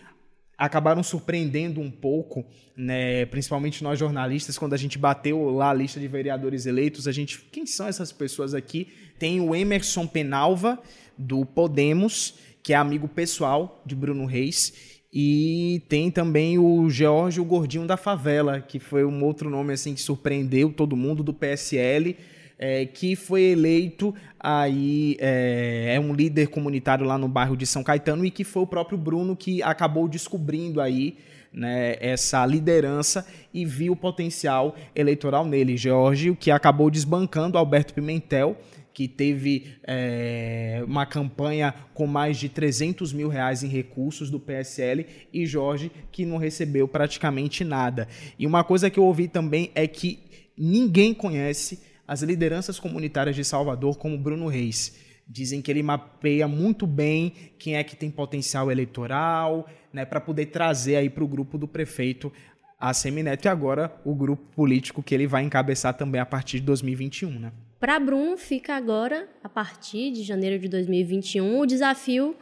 acabaram 0.59 1.03
surpreendendo 1.03 1.81
um 1.81 1.91
pouco, 1.91 2.45
né, 2.77 3.27
principalmente 3.27 3.85
nós 3.85 3.99
jornalistas, 3.99 4.57
quando 4.57 4.73
a 4.73 4.77
gente 4.77 4.99
bateu 4.99 5.51
lá 5.51 5.71
a 5.71 5.75
lista 5.75 6.01
de 6.01 6.09
vereadores 6.09 6.65
eleitos, 6.65 7.07
a 7.07 7.13
gente, 7.13 7.39
quem 7.53 7.67
são 7.67 7.87
essas 7.87 8.11
pessoas 8.11 8.55
aqui? 8.55 8.89
Tem 9.19 9.41
o 9.41 9.55
Emerson 9.55 10.07
Penalva, 10.07 10.79
do 11.17 11.45
Podemos, 11.45 12.35
que 12.63 12.73
é 12.73 12.77
amigo 12.77 13.07
pessoal 13.07 13.83
de 13.87 13.95
Bruno 13.95 14.27
Reis, 14.27 14.96
e 15.19 15.81
tem 15.89 16.11
também 16.11 16.59
o 16.59 16.91
George 16.91 17.41
o 17.41 17.45
Gordinho 17.45 17.87
da 17.87 17.97
Favela, 17.97 18.61
que 18.61 18.79
foi 18.79 19.03
um 19.03 19.25
outro 19.25 19.49
nome 19.49 19.73
assim 19.73 19.95
que 19.95 20.01
surpreendeu 20.03 20.71
todo 20.71 20.95
mundo 20.95 21.23
do 21.23 21.33
PSL, 21.33 22.15
é, 22.59 22.85
que 22.85 23.17
foi 23.17 23.45
eleito 23.45 24.15
aí 24.39 25.17
é, 25.19 25.95
é, 25.95 25.99
um 25.99 26.13
líder 26.13 26.49
comunitário 26.49 27.07
lá 27.07 27.17
no 27.17 27.29
bairro 27.29 27.57
de 27.57 27.65
São 27.65 27.83
Caetano 27.83 28.27
e 28.27 28.31
que 28.31 28.45
foi 28.45 28.65
o 28.65 28.67
próprio 28.67 28.99
Bruno 28.99 29.35
que 29.35 29.63
acabou 29.63 30.07
descobrindo 30.07 30.83
aí 30.83 31.17
né, 31.51 31.97
essa 31.99 32.45
liderança 32.45 33.27
e 33.55 33.65
viu 33.65 33.95
o 33.95 33.97
potencial 33.97 34.77
eleitoral 34.95 35.47
nele. 35.47 35.79
George, 35.79 36.37
que 36.39 36.51
acabou 36.51 36.91
desbancando 36.91 37.57
Alberto 37.57 37.95
Pimentel, 37.95 38.55
que 38.97 39.07
teve 39.07 39.77
é, 39.87 40.83
uma 40.87 41.05
campanha 41.05 41.75
com 41.93 42.07
mais 42.07 42.39
de 42.39 42.49
300 42.49 43.13
mil 43.13 43.29
reais 43.29 43.63
em 43.63 43.69
recursos 43.69 44.31
do 44.31 44.41
PSL, 44.41 45.05
e 45.31 45.45
Jorge, 45.45 45.93
que 46.11 46.25
não 46.25 46.39
recebeu 46.39 46.89
praticamente 46.89 47.63
nada. 47.63 48.09
E 48.39 48.47
uma 48.47 48.65
coisa 48.65 48.89
que 48.89 48.99
eu 48.99 49.05
ouvi 49.05 49.29
também 49.29 49.71
é 49.75 49.87
que 49.87 50.21
ninguém 50.57 51.13
conhece 51.13 51.79
as 52.09 52.23
lideranças 52.23 52.81
comunitárias 52.81 53.37
de 53.37 53.45
Salvador 53.45 53.99
como 53.99 54.17
Bruno 54.17 54.47
Reis. 54.47 54.97
Dizem 55.29 55.61
que 55.61 55.71
ele 55.71 55.83
mapeia 55.83 56.49
muito 56.49 56.87
bem 56.87 57.35
quem 57.59 57.77
é 57.77 57.85
que 57.85 57.97
tem 57.97 58.11
potencial 58.11 58.73
eleitoral, 58.73 59.69
né, 59.93 60.07
para 60.07 60.23
poder 60.23 60.47
trazer 60.47 60.97
aí 60.97 61.11
para 61.11 61.23
o 61.23 61.29
grupo 61.29 61.59
do 61.59 61.69
prefeito 61.69 62.33
a 62.81 62.95
Semineto 62.95 63.47
e 63.47 63.51
agora 63.51 63.95
o 64.07 64.15
grupo 64.15 64.43
político 64.55 65.03
que 65.03 65.15
ele 65.15 65.27
vai 65.27 65.43
encabeçar 65.43 65.93
também 65.93 66.19
a 66.19 66.25
partir 66.25 66.61
de 66.61 66.65
2021, 66.65 67.39
né? 67.39 67.53
Para 67.79 67.99
Bruno 67.99 68.37
fica 68.37 68.75
agora, 68.75 69.29
a 69.43 69.49
partir 69.49 70.11
de 70.11 70.23
janeiro 70.23 70.59
de 70.59 70.69
2021, 70.69 71.59
o 71.59 71.67
desafio 71.67 72.35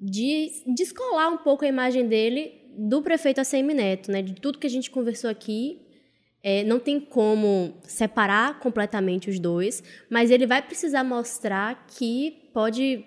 de 0.00 0.50
descolar 0.74 1.28
um 1.28 1.38
pouco 1.38 1.64
a 1.64 1.68
imagem 1.68 2.06
dele 2.06 2.52
do 2.76 3.02
prefeito 3.02 3.40
Assemineto, 3.40 4.10
né? 4.10 4.22
De 4.22 4.34
tudo 4.34 4.58
que 4.58 4.66
a 4.66 4.70
gente 4.70 4.90
conversou 4.90 5.30
aqui, 5.30 5.80
é, 6.42 6.62
não 6.64 6.78
tem 6.78 7.00
como 7.00 7.74
separar 7.82 8.60
completamente 8.60 9.28
os 9.28 9.38
dois, 9.38 9.82
mas 10.08 10.30
ele 10.30 10.46
vai 10.46 10.62
precisar 10.62 11.02
mostrar 11.02 11.86
que 11.88 12.50
pode 12.52 13.04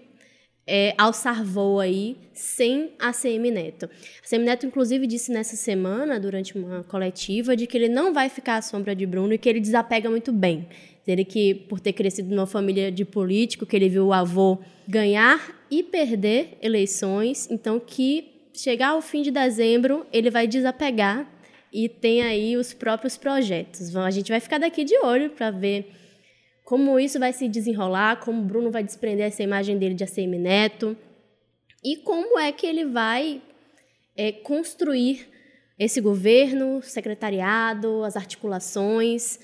é, 0.67 0.93
alçar 0.97 1.43
voo 1.43 1.79
aí 1.79 2.17
sem 2.31 2.91
a 2.99 3.11
CM 3.11 3.49
Neto. 3.49 3.89
A 4.23 4.27
CM 4.27 4.45
Neto, 4.45 4.67
inclusive, 4.67 5.07
disse 5.07 5.31
nessa 5.31 5.55
semana, 5.55 6.19
durante 6.19 6.55
uma 6.55 6.83
coletiva, 6.83 7.55
de 7.55 7.65
que 7.65 7.75
ele 7.75 7.89
não 7.89 8.13
vai 8.13 8.29
ficar 8.29 8.57
à 8.57 8.61
sombra 8.61 8.95
de 8.95 9.05
Bruno 9.05 9.33
e 9.33 9.37
que 9.37 9.49
ele 9.49 9.59
desapega 9.59 10.09
muito 10.09 10.31
bem. 10.31 10.67
Ele 11.11 11.25
que, 11.25 11.53
por 11.53 11.79
ter 11.79 11.93
crescido 11.93 12.33
numa 12.33 12.47
família 12.47 12.91
de 12.91 13.05
político, 13.05 13.65
que 13.65 13.75
ele 13.75 13.89
viu 13.89 14.07
o 14.07 14.13
avô 14.13 14.59
ganhar 14.87 15.55
e 15.69 15.83
perder 15.83 16.57
eleições, 16.61 17.47
então 17.49 17.79
que 17.79 18.49
chegar 18.53 18.89
ao 18.89 19.01
fim 19.01 19.21
de 19.21 19.31
dezembro 19.31 20.05
ele 20.11 20.29
vai 20.29 20.47
desapegar 20.47 21.29
e 21.71 21.87
tem 21.87 22.21
aí 22.21 22.57
os 22.57 22.73
próprios 22.73 23.17
projetos. 23.17 23.95
A 23.95 24.11
gente 24.11 24.31
vai 24.31 24.39
ficar 24.39 24.57
daqui 24.57 24.83
de 24.83 24.97
olho 24.99 25.29
para 25.29 25.51
ver 25.51 25.91
como 26.63 26.99
isso 26.99 27.19
vai 27.19 27.33
se 27.33 27.47
desenrolar, 27.47 28.19
como 28.19 28.41
o 28.41 28.45
Bruno 28.45 28.69
vai 28.69 28.83
desprender 28.83 29.25
essa 29.25 29.41
imagem 29.41 29.77
dele 29.77 29.95
de 29.95 30.03
ACM 30.03 30.37
Neto 30.37 30.95
e 31.83 31.97
como 31.97 32.37
é 32.37 32.51
que 32.51 32.65
ele 32.67 32.85
vai 32.85 33.41
é, 34.15 34.31
construir 34.31 35.27
esse 35.79 36.01
governo, 36.01 36.81
secretariado, 36.83 38.03
as 38.03 38.17
articulações. 38.17 39.39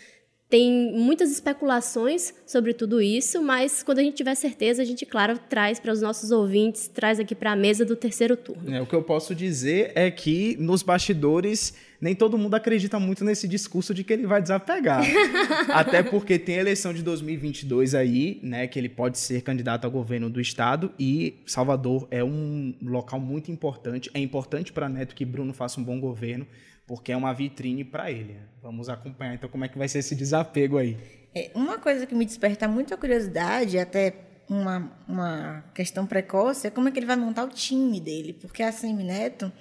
Tem 0.55 0.71
muitas 0.93 1.31
especulações 1.31 2.33
sobre 2.47 2.73
tudo 2.73 3.01
isso, 3.01 3.43
mas 3.43 3.83
quando 3.83 3.99
a 3.99 4.01
gente 4.01 4.15
tiver 4.15 4.35
certeza, 4.35 4.81
a 4.81 4.85
gente, 4.85 5.05
claro, 5.05 5.37
traz 5.49 5.81
para 5.81 5.91
os 5.91 6.01
nossos 6.01 6.31
ouvintes, 6.31 6.87
traz 6.87 7.19
aqui 7.19 7.35
para 7.35 7.51
a 7.51 7.57
mesa 7.57 7.83
do 7.83 7.93
terceiro 7.93 8.37
turno. 8.37 8.73
É, 8.73 8.81
o 8.81 8.85
que 8.85 8.95
eu 8.95 9.03
posso 9.03 9.35
dizer 9.35 9.91
é 9.95 10.09
que 10.09 10.55
nos 10.57 10.81
bastidores 10.81 11.73
nem 11.99 12.15
todo 12.15 12.37
mundo 12.37 12.55
acredita 12.55 12.97
muito 12.97 13.25
nesse 13.25 13.49
discurso 13.49 13.93
de 13.93 14.01
que 14.05 14.13
ele 14.13 14.25
vai 14.25 14.41
desapegar. 14.41 15.03
Até 15.73 16.01
porque 16.01 16.39
tem 16.39 16.55
a 16.55 16.61
eleição 16.61 16.93
de 16.93 17.03
2022 17.03 17.93
aí, 17.93 18.39
né, 18.41 18.65
que 18.65 18.79
ele 18.79 18.87
pode 18.87 19.17
ser 19.17 19.41
candidato 19.41 19.83
ao 19.83 19.91
governo 19.91 20.29
do 20.29 20.39
estado 20.39 20.89
e 20.97 21.41
Salvador 21.45 22.07
é 22.09 22.23
um 22.23 22.73
local 22.81 23.19
muito 23.19 23.51
importante. 23.51 24.09
É 24.13 24.19
importante 24.21 24.71
para 24.71 24.87
Neto 24.87 25.15
que 25.15 25.25
Bruno 25.25 25.53
faça 25.53 25.81
um 25.81 25.83
bom 25.83 25.99
governo 25.99 26.47
porque 26.87 27.11
é 27.11 27.17
uma 27.17 27.33
vitrine 27.33 27.83
para 27.83 28.11
ele. 28.11 28.37
Vamos 28.61 28.89
acompanhar 28.89 29.35
então 29.35 29.49
como 29.49 29.65
é 29.65 29.67
que 29.67 29.77
vai 29.77 29.87
ser 29.87 29.99
esse 29.99 30.15
desapego 30.15 30.77
aí. 30.77 30.97
É, 31.33 31.51
uma 31.53 31.77
coisa 31.77 32.05
que 32.05 32.15
me 32.15 32.25
desperta 32.25 32.67
muita 32.67 32.95
curiosidade, 32.95 33.77
até 33.77 34.13
uma, 34.49 34.91
uma 35.07 35.63
questão 35.73 36.05
precoce, 36.05 36.67
é 36.67 36.69
como 36.69 36.87
é 36.87 36.91
que 36.91 36.99
ele 36.99 37.05
vai 37.05 37.15
montar 37.15 37.43
o 37.43 37.49
time 37.49 37.99
dele, 37.99 38.33
porque 38.33 38.63
a 38.63 38.71
Semineto 38.71 39.51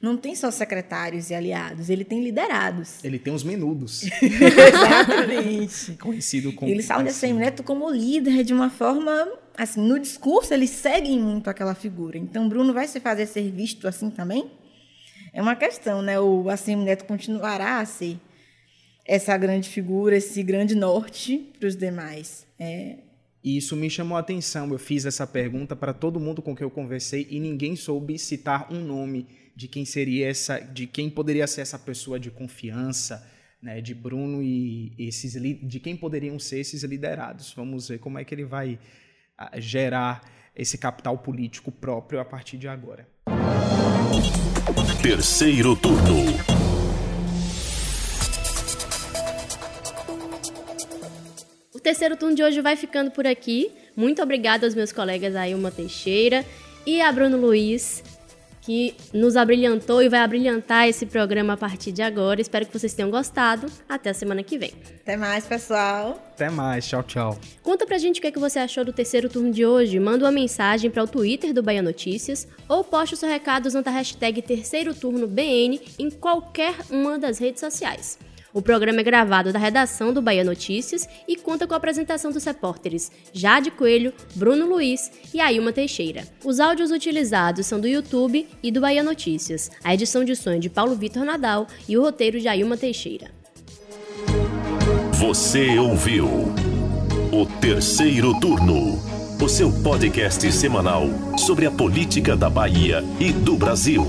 não 0.00 0.16
tem 0.16 0.34
só 0.34 0.50
secretários 0.50 1.30
e 1.30 1.34
aliados, 1.34 1.88
ele 1.88 2.04
tem 2.04 2.22
liderados. 2.22 3.02
Ele 3.04 3.18
tem 3.18 3.32
os 3.32 3.42
menudos. 3.42 4.02
Exatamente. 4.20 5.92
Conhecido 6.00 6.52
como. 6.52 6.70
Eles 6.70 6.86
falam 6.86 7.04
de 7.04 7.12
Semineto 7.12 7.62
como 7.62 7.90
líder 7.90 8.44
de 8.44 8.52
uma 8.52 8.70
forma. 8.70 9.28
Assim, 9.56 9.80
no 9.80 9.98
discurso, 9.98 10.52
eles 10.52 10.68
seguem 10.68 11.18
muito 11.18 11.48
aquela 11.48 11.74
figura. 11.74 12.18
Então, 12.18 12.46
Bruno 12.46 12.74
vai 12.74 12.86
se 12.86 13.00
fazer 13.00 13.24
ser 13.24 13.50
visto 13.50 13.88
assim 13.88 14.10
também? 14.10 14.50
É 15.36 15.42
uma 15.42 15.54
questão, 15.54 16.00
né? 16.00 16.18
O 16.18 16.48
Assemi 16.48 16.82
Neto 16.82 17.04
continuará 17.04 17.78
a 17.78 17.84
ser 17.84 18.18
essa 19.04 19.36
grande 19.36 19.68
figura, 19.68 20.16
esse 20.16 20.42
grande 20.42 20.74
norte 20.74 21.52
para 21.60 21.68
os 21.68 21.76
demais. 21.76 22.46
É. 22.58 22.96
E 23.44 23.58
isso 23.58 23.76
me 23.76 23.90
chamou 23.90 24.16
a 24.16 24.20
atenção. 24.20 24.72
Eu 24.72 24.78
fiz 24.78 25.04
essa 25.04 25.26
pergunta 25.26 25.76
para 25.76 25.92
todo 25.92 26.18
mundo 26.18 26.40
com 26.40 26.56
quem 26.56 26.64
eu 26.64 26.70
conversei 26.70 27.26
e 27.28 27.38
ninguém 27.38 27.76
soube 27.76 28.18
citar 28.18 28.72
um 28.72 28.80
nome 28.80 29.28
de 29.54 29.68
quem 29.68 29.84
seria 29.84 30.26
essa, 30.30 30.58
de 30.58 30.86
quem 30.86 31.10
poderia 31.10 31.46
ser 31.46 31.60
essa 31.60 31.78
pessoa 31.78 32.18
de 32.18 32.30
confiança, 32.30 33.30
né, 33.62 33.82
de 33.82 33.94
Bruno 33.94 34.42
e 34.42 34.94
esses 34.98 35.34
de 35.34 35.80
quem 35.80 35.98
poderiam 35.98 36.38
ser 36.38 36.60
esses 36.60 36.82
liderados. 36.82 37.52
Vamos 37.54 37.88
ver 37.90 37.98
como 37.98 38.18
é 38.18 38.24
que 38.24 38.34
ele 38.34 38.44
vai 38.46 38.78
ah, 39.36 39.60
gerar 39.60 40.22
esse 40.56 40.78
capital 40.78 41.18
político 41.18 41.70
próprio 41.70 42.20
a 42.20 42.24
partir 42.24 42.56
de 42.56 42.68
agora. 42.68 43.06
Terceiro 45.08 45.76
turno. 45.76 46.24
O 51.72 51.78
terceiro 51.78 52.16
turno 52.16 52.34
de 52.34 52.42
hoje 52.42 52.60
vai 52.60 52.74
ficando 52.74 53.12
por 53.12 53.24
aqui. 53.24 53.70
Muito 53.94 54.20
obrigada 54.20 54.66
aos 54.66 54.74
meus 54.74 54.90
colegas 54.90 55.36
Ailma 55.36 55.70
Teixeira 55.70 56.44
e 56.84 57.00
a 57.00 57.12
Bruno 57.12 57.36
Luiz 57.36 58.02
que 58.66 58.96
nos 59.14 59.36
abrilhantou 59.36 60.02
e 60.02 60.08
vai 60.08 60.18
abrilhantar 60.18 60.88
esse 60.88 61.06
programa 61.06 61.52
a 61.52 61.56
partir 61.56 61.92
de 61.92 62.02
agora. 62.02 62.40
Espero 62.40 62.66
que 62.66 62.76
vocês 62.76 62.92
tenham 62.92 63.12
gostado. 63.12 63.68
Até 63.88 64.10
a 64.10 64.14
semana 64.14 64.42
que 64.42 64.58
vem. 64.58 64.72
Até 65.02 65.16
mais, 65.16 65.46
pessoal. 65.46 66.20
Até 66.34 66.50
mais. 66.50 66.84
Tchau, 66.84 67.04
tchau. 67.04 67.38
Conta 67.62 67.86
pra 67.86 67.96
gente 67.96 68.18
o 68.18 68.20
que, 68.20 68.26
é 68.26 68.32
que 68.32 68.40
você 68.40 68.58
achou 68.58 68.84
do 68.84 68.92
terceiro 68.92 69.28
turno 69.28 69.52
de 69.52 69.64
hoje. 69.64 70.00
Manda 70.00 70.24
uma 70.24 70.32
mensagem 70.32 70.90
para 70.90 71.04
o 71.04 71.06
Twitter 71.06 71.54
do 71.54 71.62
Bahia 71.62 71.80
Notícias 71.80 72.48
ou 72.68 72.82
poste 72.82 73.14
o 73.14 73.16
seu 73.16 73.28
recado 73.28 73.66
usando 73.66 73.86
a 73.86 73.92
hashtag 73.92 74.42
Terceiro 74.42 74.92
Turno 74.92 75.28
BN 75.28 75.80
em 75.96 76.10
qualquer 76.10 76.74
uma 76.90 77.20
das 77.20 77.38
redes 77.38 77.60
sociais. 77.60 78.18
O 78.56 78.62
programa 78.62 79.00
é 79.00 79.04
gravado 79.04 79.52
da 79.52 79.58
redação 79.58 80.14
do 80.14 80.22
Bahia 80.22 80.42
Notícias 80.42 81.06
e 81.28 81.36
conta 81.36 81.66
com 81.66 81.74
a 81.74 81.76
apresentação 81.76 82.32
dos 82.32 82.42
repórteres 82.42 83.12
Jade 83.30 83.70
Coelho, 83.70 84.14
Bruno 84.34 84.64
Luiz 84.64 85.12
e 85.34 85.42
Ailma 85.42 85.74
Teixeira. 85.74 86.26
Os 86.42 86.58
áudios 86.58 86.90
utilizados 86.90 87.66
são 87.66 87.78
do 87.78 87.86
YouTube 87.86 88.48
e 88.62 88.72
do 88.72 88.80
Bahia 88.80 89.02
Notícias. 89.02 89.70
A 89.84 89.92
edição 89.92 90.24
de 90.24 90.34
som 90.34 90.58
de 90.58 90.70
Paulo 90.70 90.94
Vitor 90.94 91.22
Nadal 91.22 91.66
e 91.86 91.98
o 91.98 92.00
roteiro 92.02 92.40
de 92.40 92.48
Ailma 92.48 92.78
Teixeira. 92.78 93.30
Você 95.12 95.78
ouviu 95.78 96.26
o 97.30 97.44
terceiro 97.60 98.40
turno, 98.40 98.98
o 99.38 99.48
seu 99.50 99.70
podcast 99.82 100.50
semanal 100.50 101.10
sobre 101.36 101.66
a 101.66 101.70
política 101.70 102.34
da 102.34 102.48
Bahia 102.48 103.04
e 103.20 103.34
do 103.34 103.54
Brasil. 103.54 104.06